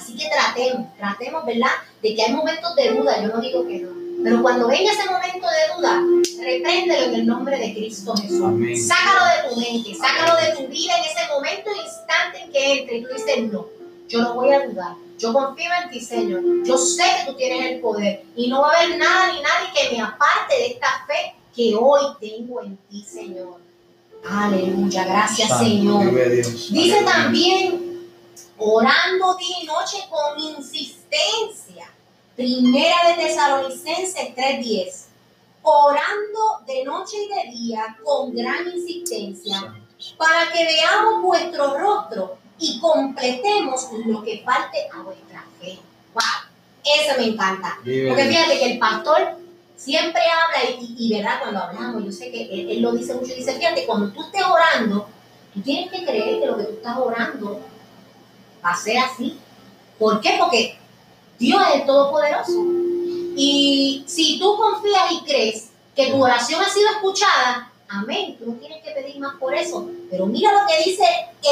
Así 0.00 0.16
que 0.16 0.28
tratemos, 0.28 0.86
tratemos, 0.96 1.44
¿verdad? 1.44 1.72
De 2.02 2.14
que 2.14 2.22
hay 2.22 2.32
momentos 2.32 2.74
de 2.74 2.94
duda, 2.94 3.20
yo 3.20 3.28
no 3.28 3.40
digo 3.40 3.66
que 3.66 3.80
no. 3.80 3.90
Pero 4.22 4.42
cuando 4.42 4.66
venga 4.66 4.90
ese 4.92 5.08
momento 5.08 5.46
de 5.46 5.76
duda, 5.76 6.02
repréndelo 6.42 7.06
en 7.06 7.14
el 7.14 7.26
nombre 7.26 7.58
de 7.58 7.74
Cristo 7.74 8.14
Jesús. 8.16 8.86
Sácalo 8.86 9.24
de 9.26 9.48
tu 9.48 9.60
mente, 9.60 9.94
sácalo 9.94 10.36
de 10.40 10.56
tu 10.56 10.68
vida 10.70 10.92
en 10.96 11.04
ese 11.04 11.28
momento, 11.32 11.70
instante 11.70 12.42
en 12.42 12.52
que 12.52 12.80
entre 12.80 12.96
y 12.96 13.02
tú 13.02 13.08
dices, 13.14 13.52
no, 13.52 13.66
yo 14.08 14.22
no 14.22 14.34
voy 14.34 14.52
a 14.52 14.66
dudar. 14.66 14.94
Yo 15.18 15.34
confío 15.34 15.70
en 15.82 15.90
ti, 15.90 16.00
Señor. 16.00 16.42
Yo 16.64 16.78
sé 16.78 17.02
que 17.02 17.30
tú 17.30 17.36
tienes 17.36 17.72
el 17.72 17.80
poder 17.80 18.24
y 18.36 18.48
no 18.48 18.62
va 18.62 18.72
a 18.72 18.80
haber 18.80 18.96
nada 18.98 19.32
ni 19.32 19.40
nadie 19.42 19.68
que 19.74 19.94
me 19.94 20.02
aparte 20.02 20.54
de 20.56 20.66
esta 20.68 21.04
fe 21.06 21.34
que 21.54 21.76
hoy 21.78 22.00
tengo 22.20 22.62
en 22.62 22.78
ti, 22.88 23.02
Señor. 23.02 23.58
Aleluya, 24.26 25.04
gracias, 25.04 25.58
Señor. 25.58 26.10
Dice 26.70 27.02
también, 27.04 27.89
orando 28.60 29.36
día 29.36 29.56
y 29.62 29.66
noche 29.66 29.98
con 30.10 30.38
insistencia. 30.38 31.90
Primera 32.36 32.96
de 33.08 33.22
Tesalonicenses 33.22 34.34
3:10. 34.34 35.06
Orando 35.62 36.60
de 36.66 36.84
noche 36.84 37.16
y 37.24 37.28
de 37.28 37.50
día 37.56 37.98
con 38.04 38.34
gran 38.34 38.66
insistencia, 38.68 39.74
para 40.16 40.50
que 40.52 40.64
veamos 40.64 41.22
vuestro 41.22 41.78
rostro 41.78 42.38
y 42.58 42.78
completemos 42.80 43.88
lo 44.06 44.22
que 44.22 44.42
falte 44.44 44.88
a 44.92 45.02
vuestra 45.02 45.44
fe. 45.60 45.78
¡Wow! 46.14 46.22
Eso 46.84 47.18
me 47.18 47.26
encanta. 47.26 47.76
Porque 47.76 48.24
fíjate 48.24 48.58
que 48.58 48.72
el 48.72 48.78
pastor 48.78 49.36
siempre 49.76 50.22
habla 50.22 50.70
y, 50.70 50.94
y, 50.98 51.14
verdad, 51.14 51.40
cuando 51.40 51.60
hablamos, 51.60 52.04
yo 52.04 52.12
sé 52.12 52.30
que 52.30 52.42
él, 52.44 52.80
lo 52.80 52.92
dice 52.92 53.14
mucho, 53.14 53.34
dice, 53.34 53.54
fíjate, 53.54 53.86
cuando 53.86 54.10
tú 54.12 54.22
estés 54.22 54.44
orando, 54.44 55.08
tú 55.52 55.60
tienes 55.60 55.90
que 55.90 56.04
creer 56.04 56.40
que 56.40 56.46
lo 56.46 56.56
que 56.56 56.64
tú 56.64 56.72
estás 56.72 56.96
orando 56.98 57.60
va 58.64 58.70
a 58.70 58.76
ser 58.76 58.98
así. 58.98 59.38
¿Por 59.98 60.20
qué? 60.20 60.36
Porque 60.38 60.78
Dios 61.38 61.62
es 61.68 61.80
el 61.80 61.86
Todopoderoso. 61.86 62.64
Y 63.36 64.04
si 64.06 64.38
tú 64.38 64.56
confías 64.56 65.12
y 65.12 65.24
crees 65.24 65.70
que 65.94 66.10
tu 66.10 66.22
oración 66.22 66.60
ha 66.62 66.68
sido 66.68 66.88
escuchada, 66.90 67.70
Amén. 67.90 68.36
Tú 68.38 68.46
no 68.46 68.52
tienes 68.54 68.82
que 68.84 68.92
pedir 68.92 69.18
más 69.18 69.34
por 69.36 69.52
eso. 69.52 69.90
Pero 70.10 70.26
mira 70.26 70.52
lo 70.52 70.66
que 70.66 70.88
dice 70.88 71.04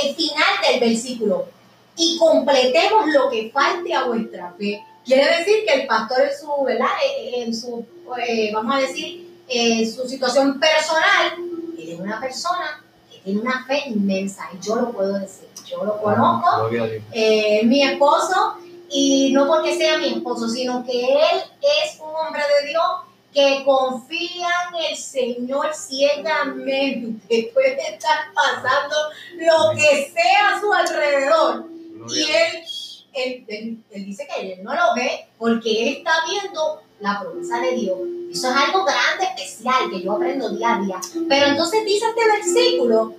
el 0.03 0.15
final 0.15 0.47
del 0.71 0.81
versículo. 0.81 1.49
Y 1.97 2.17
completemos 2.17 3.09
lo 3.13 3.29
que 3.29 3.51
falte 3.53 3.93
a 3.93 4.05
vuestra 4.05 4.55
fe. 4.57 4.85
Quiere 5.05 5.39
decir 5.39 5.65
que 5.67 5.81
el 5.81 5.87
pastor 5.89 6.21
en 6.23 6.39
su, 6.39 6.65
¿verdad? 6.65 6.91
Eh, 7.05 7.29
eh, 7.29 7.43
en 7.43 7.55
su, 7.55 7.85
eh, 8.25 8.53
vamos 8.55 8.77
a 8.77 8.79
decir, 8.79 9.43
en 9.49 9.91
su 9.91 10.09
situación 10.09 10.61
personal, 10.61 11.33
él 11.77 11.89
es 11.89 11.99
una 11.99 12.21
persona 12.21 12.85
que 13.11 13.19
tiene 13.19 13.41
una 13.41 13.65
fe 13.67 13.83
inmensa. 13.87 14.49
Y 14.55 14.65
yo 14.65 14.77
lo 14.77 14.93
puedo 14.93 15.19
decir. 15.19 15.48
Yo 15.71 15.85
lo 15.85 16.01
conozco. 16.01 16.69
mi 16.71 17.83
esposo. 17.83 18.59
Y 18.91 19.33
no 19.33 19.47
porque 19.47 19.77
sea 19.77 19.99
mi 19.99 20.09
esposo, 20.15 20.49
sino 20.49 20.85
que 20.85 21.05
él 21.05 21.41
es 21.61 22.01
un 22.01 22.09
hombre 22.09 22.43
de 22.63 22.69
Dios 22.69 22.85
que 23.33 23.63
confían 23.65 24.75
en 24.75 24.93
el 24.93 24.97
Señor 24.97 25.75
ciegamente. 25.75 27.51
Puede 27.55 27.95
estar 27.95 28.33
pasando 28.35 28.97
lo 29.37 29.77
que 29.77 30.11
sea 30.13 30.57
a 30.57 30.61
su 30.61 30.73
alrededor. 30.73 31.67
Y 32.09 32.23
él, 32.23 33.45
él, 33.93 34.07
dice 34.07 34.27
que 34.27 34.53
él 34.53 34.63
no 34.63 34.75
lo 34.75 34.95
ve 34.95 35.27
porque 35.37 35.83
él 35.83 35.97
está 35.99 36.13
viendo 36.27 36.81
la 37.01 37.21
promesa 37.21 37.61
de 37.61 37.73
Dios. 37.73 37.99
Eso 38.33 38.51
es 38.51 38.57
algo 38.57 38.85
grande, 38.85 39.27
especial, 39.37 39.91
que 39.91 40.03
yo 40.03 40.13
aprendo 40.13 40.51
día 40.51 40.77
a 40.77 40.81
día. 40.81 41.01
Pero 41.29 41.47
entonces 41.47 41.85
dice 41.85 42.07
este 42.07 42.27
versículo 42.27 43.15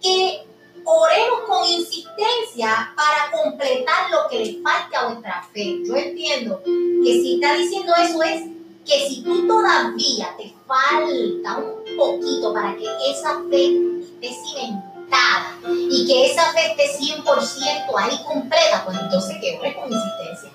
que 0.00 0.44
oremos 0.84 1.40
con 1.46 1.66
insistencia 1.68 2.92
para 2.96 3.30
completar 3.42 4.10
lo 4.10 4.28
que 4.28 4.44
le 4.44 4.62
falte 4.62 4.96
a 4.96 5.08
vuestra 5.08 5.48
fe. 5.52 5.80
Yo 5.84 5.96
entiendo 5.96 6.60
que 6.64 7.12
si 7.12 7.34
está 7.34 7.54
diciendo 7.56 7.92
eso 7.98 8.22
es 8.22 8.42
que 8.84 9.08
si 9.08 9.22
tú 9.22 9.46
todavía 9.46 10.34
te 10.36 10.52
falta 10.66 11.58
un 11.58 11.96
poquito 11.96 12.52
para 12.52 12.76
que 12.76 12.86
esa 13.10 13.42
fe 13.50 13.76
esté 14.00 14.36
cimentada 14.44 15.58
y 15.90 16.06
que 16.06 16.30
esa 16.30 16.52
fe 16.52 16.74
esté 16.76 17.04
100% 17.04 17.24
ahí 17.98 18.18
completa, 18.26 18.84
pues 18.84 18.98
entonces 19.00 19.36
que 19.40 19.58
ores 19.58 19.76
con 19.76 19.92
insistencia. 19.92 20.50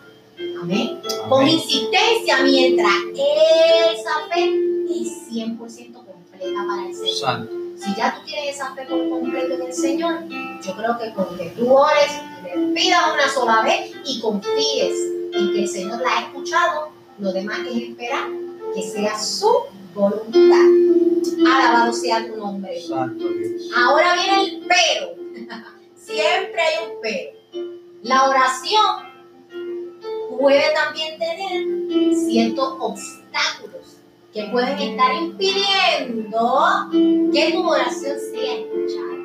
Amén. 0.61 1.01
Con 1.29 1.47
insistencia 1.47 2.43
mientras 2.43 2.93
esa 3.13 4.27
fe 4.33 4.49
es 4.89 5.31
100% 5.31 5.93
completa 5.93 6.65
para 6.67 6.87
el 6.87 6.95
Señor. 6.95 7.64
Si 7.77 7.93
ya 7.95 8.15
tú 8.15 8.21
tienes 8.25 8.55
esa 8.55 8.73
fe 8.73 8.85
por 8.85 9.09
completo 9.09 9.55
en 9.55 9.61
el 9.63 9.73
Señor, 9.73 10.23
yo 10.61 10.75
creo 10.75 10.97
que 10.97 11.13
con 11.13 11.37
que 11.37 11.49
tú 11.49 11.71
ores, 11.71 12.11
le 12.43 12.73
pidas 12.73 13.13
una 13.13 13.29
sola 13.29 13.61
vez 13.63 13.91
y 14.05 14.19
confíes 14.21 14.95
en 15.33 15.53
que 15.53 15.59
el 15.59 15.67
Señor 15.67 16.01
la 16.01 16.17
ha 16.17 16.21
escuchado, 16.21 16.89
lo 17.19 17.33
demás 17.33 17.59
es 17.67 17.89
esperar 17.89 18.29
que 18.73 18.81
sea 18.81 19.19
su 19.19 19.51
voluntad. 19.93 20.65
Alabado 21.45 21.93
sea 21.93 22.25
tu 22.25 22.37
nombre. 22.37 22.81
Ahora 23.75 24.13
viene 24.13 24.43
el 24.43 24.67
pero. 24.67 25.15
Siempre 25.95 26.61
hay 26.61 26.87
un 26.87 27.01
pero. 27.01 27.37
La 28.03 28.29
oración 28.29 29.05
puede 30.39 30.73
también 30.73 31.17
tener 31.17 32.15
ciertos 32.15 32.75
obstáculos 32.79 33.94
que 34.35 34.43
pueden 34.51 34.77
estar 34.77 35.15
impidiendo 35.15 36.89
que 37.33 37.51
tu 37.53 37.69
oración 37.69 38.17
sea 38.19 38.53
escuchada. 38.53 39.15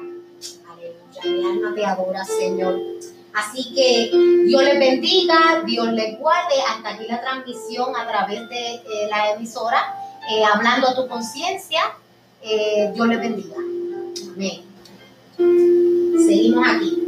Aleluya, 0.70 1.22
mi 1.24 1.44
alma 1.44 1.74
te 1.74 1.84
adora, 1.84 2.24
Señor. 2.24 2.80
Así 3.34 3.74
que 3.74 4.12
Dios 4.46 4.62
les 4.62 4.78
bendiga, 4.78 5.64
Dios 5.66 5.92
les 5.94 6.16
guarde. 6.16 6.54
Hasta 6.68 6.90
aquí 6.90 7.06
la 7.08 7.20
transmisión 7.20 7.96
a 7.96 8.06
través 8.06 8.48
de 8.48 8.74
eh, 8.74 9.08
la 9.10 9.32
emisora, 9.32 9.82
eh, 10.30 10.44
hablando 10.44 10.86
a 10.86 10.94
tu 10.94 11.08
conciencia. 11.08 11.80
Eh, 12.40 12.92
Dios 12.94 13.08
les 13.08 13.18
bendiga. 13.18 13.56
Amén. 14.32 14.62
Seguimos 16.24 16.68
aquí. 16.68 16.99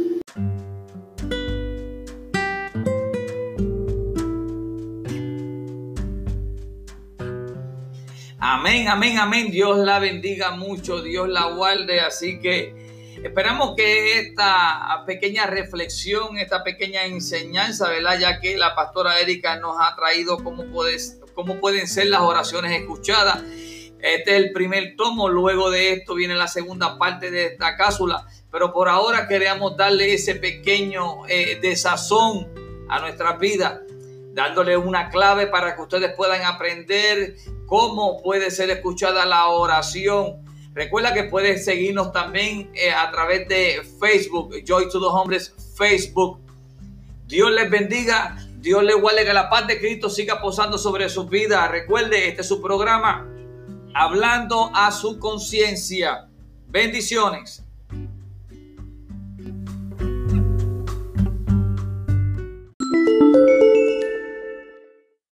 Amén, 8.53 8.87
amén, 8.87 9.17
amén. 9.17 9.49
Dios 9.49 9.79
la 9.79 9.97
bendiga 9.97 10.51
mucho, 10.51 11.01
Dios 11.01 11.27
la 11.27 11.45
guarde. 11.45 12.01
Así 12.01 12.39
que 12.39 12.83
Esperamos 13.23 13.75
que 13.75 14.19
esta 14.19 15.03
pequeña 15.07 15.45
reflexión, 15.47 16.37
esta 16.37 16.63
pequeña 16.63 17.05
enseñanza, 17.05 17.89
¿verdad? 17.89 18.19
Ya 18.19 18.39
que 18.39 18.57
la 18.57 18.75
pastora 18.75 19.19
Erika 19.19 19.55
nos 19.55 19.77
ha 19.79 19.95
traído 19.95 20.43
cómo, 20.43 20.65
puedes, 20.65 21.21
cómo 21.33 21.59
pueden 21.59 21.87
ser 21.87 22.07
las 22.07 22.21
oraciones 22.21 22.79
escuchadas. 22.79 23.41
Este 24.01 24.31
es 24.31 24.43
el 24.43 24.51
primer 24.51 24.95
tomo, 24.97 25.29
luego 25.29 25.71
de 25.71 25.93
esto 25.93 26.15
viene 26.15 26.35
la 26.35 26.47
segunda 26.47 26.97
parte 26.97 27.31
de 27.31 27.45
esta 27.45 27.77
cápsula, 27.77 28.27
pero 28.51 28.73
por 28.73 28.89
ahora 28.89 29.27
queremos 29.27 29.77
darle 29.77 30.13
ese 30.13 30.35
pequeño 30.35 31.25
eh, 31.27 31.59
desazón 31.61 32.53
a 32.89 32.99
nuestra 32.99 33.37
vida, 33.37 33.82
dándole 34.33 34.75
una 34.75 35.09
clave 35.09 35.47
para 35.47 35.75
que 35.75 35.81
ustedes 35.81 36.13
puedan 36.15 36.41
aprender 36.43 37.35
cómo 37.65 38.21
puede 38.21 38.51
ser 38.51 38.69
escuchada 38.69 39.25
la 39.25 39.47
oración 39.47 40.43
Recuerda 40.73 41.13
que 41.13 41.25
puedes 41.25 41.65
seguirnos 41.65 42.11
también 42.11 42.71
eh, 42.73 42.91
a 42.91 43.11
través 43.11 43.47
de 43.47 43.83
Facebook, 43.99 44.55
Joy 44.65 44.89
to 44.89 44.99
the 44.99 45.05
Hombres 45.05 45.53
Facebook. 45.75 46.39
Dios 47.27 47.51
les 47.51 47.69
bendiga, 47.69 48.35
Dios 48.57 48.83
les 48.83 48.99
guarde 48.99 49.23
que 49.23 49.33
la 49.33 49.49
paz 49.49 49.67
de 49.67 49.79
Cristo 49.79 50.09
siga 50.09 50.41
posando 50.41 50.79
sobre 50.79 51.09
sus 51.09 51.29
vidas. 51.29 51.69
Recuerde, 51.69 52.27
este 52.27 52.41
es 52.41 52.47
su 52.47 52.59
programa, 52.59 53.29
hablando 53.93 54.71
a 54.73 54.91
su 54.91 55.19
conciencia. 55.19 56.27
Bendiciones. 56.69 57.62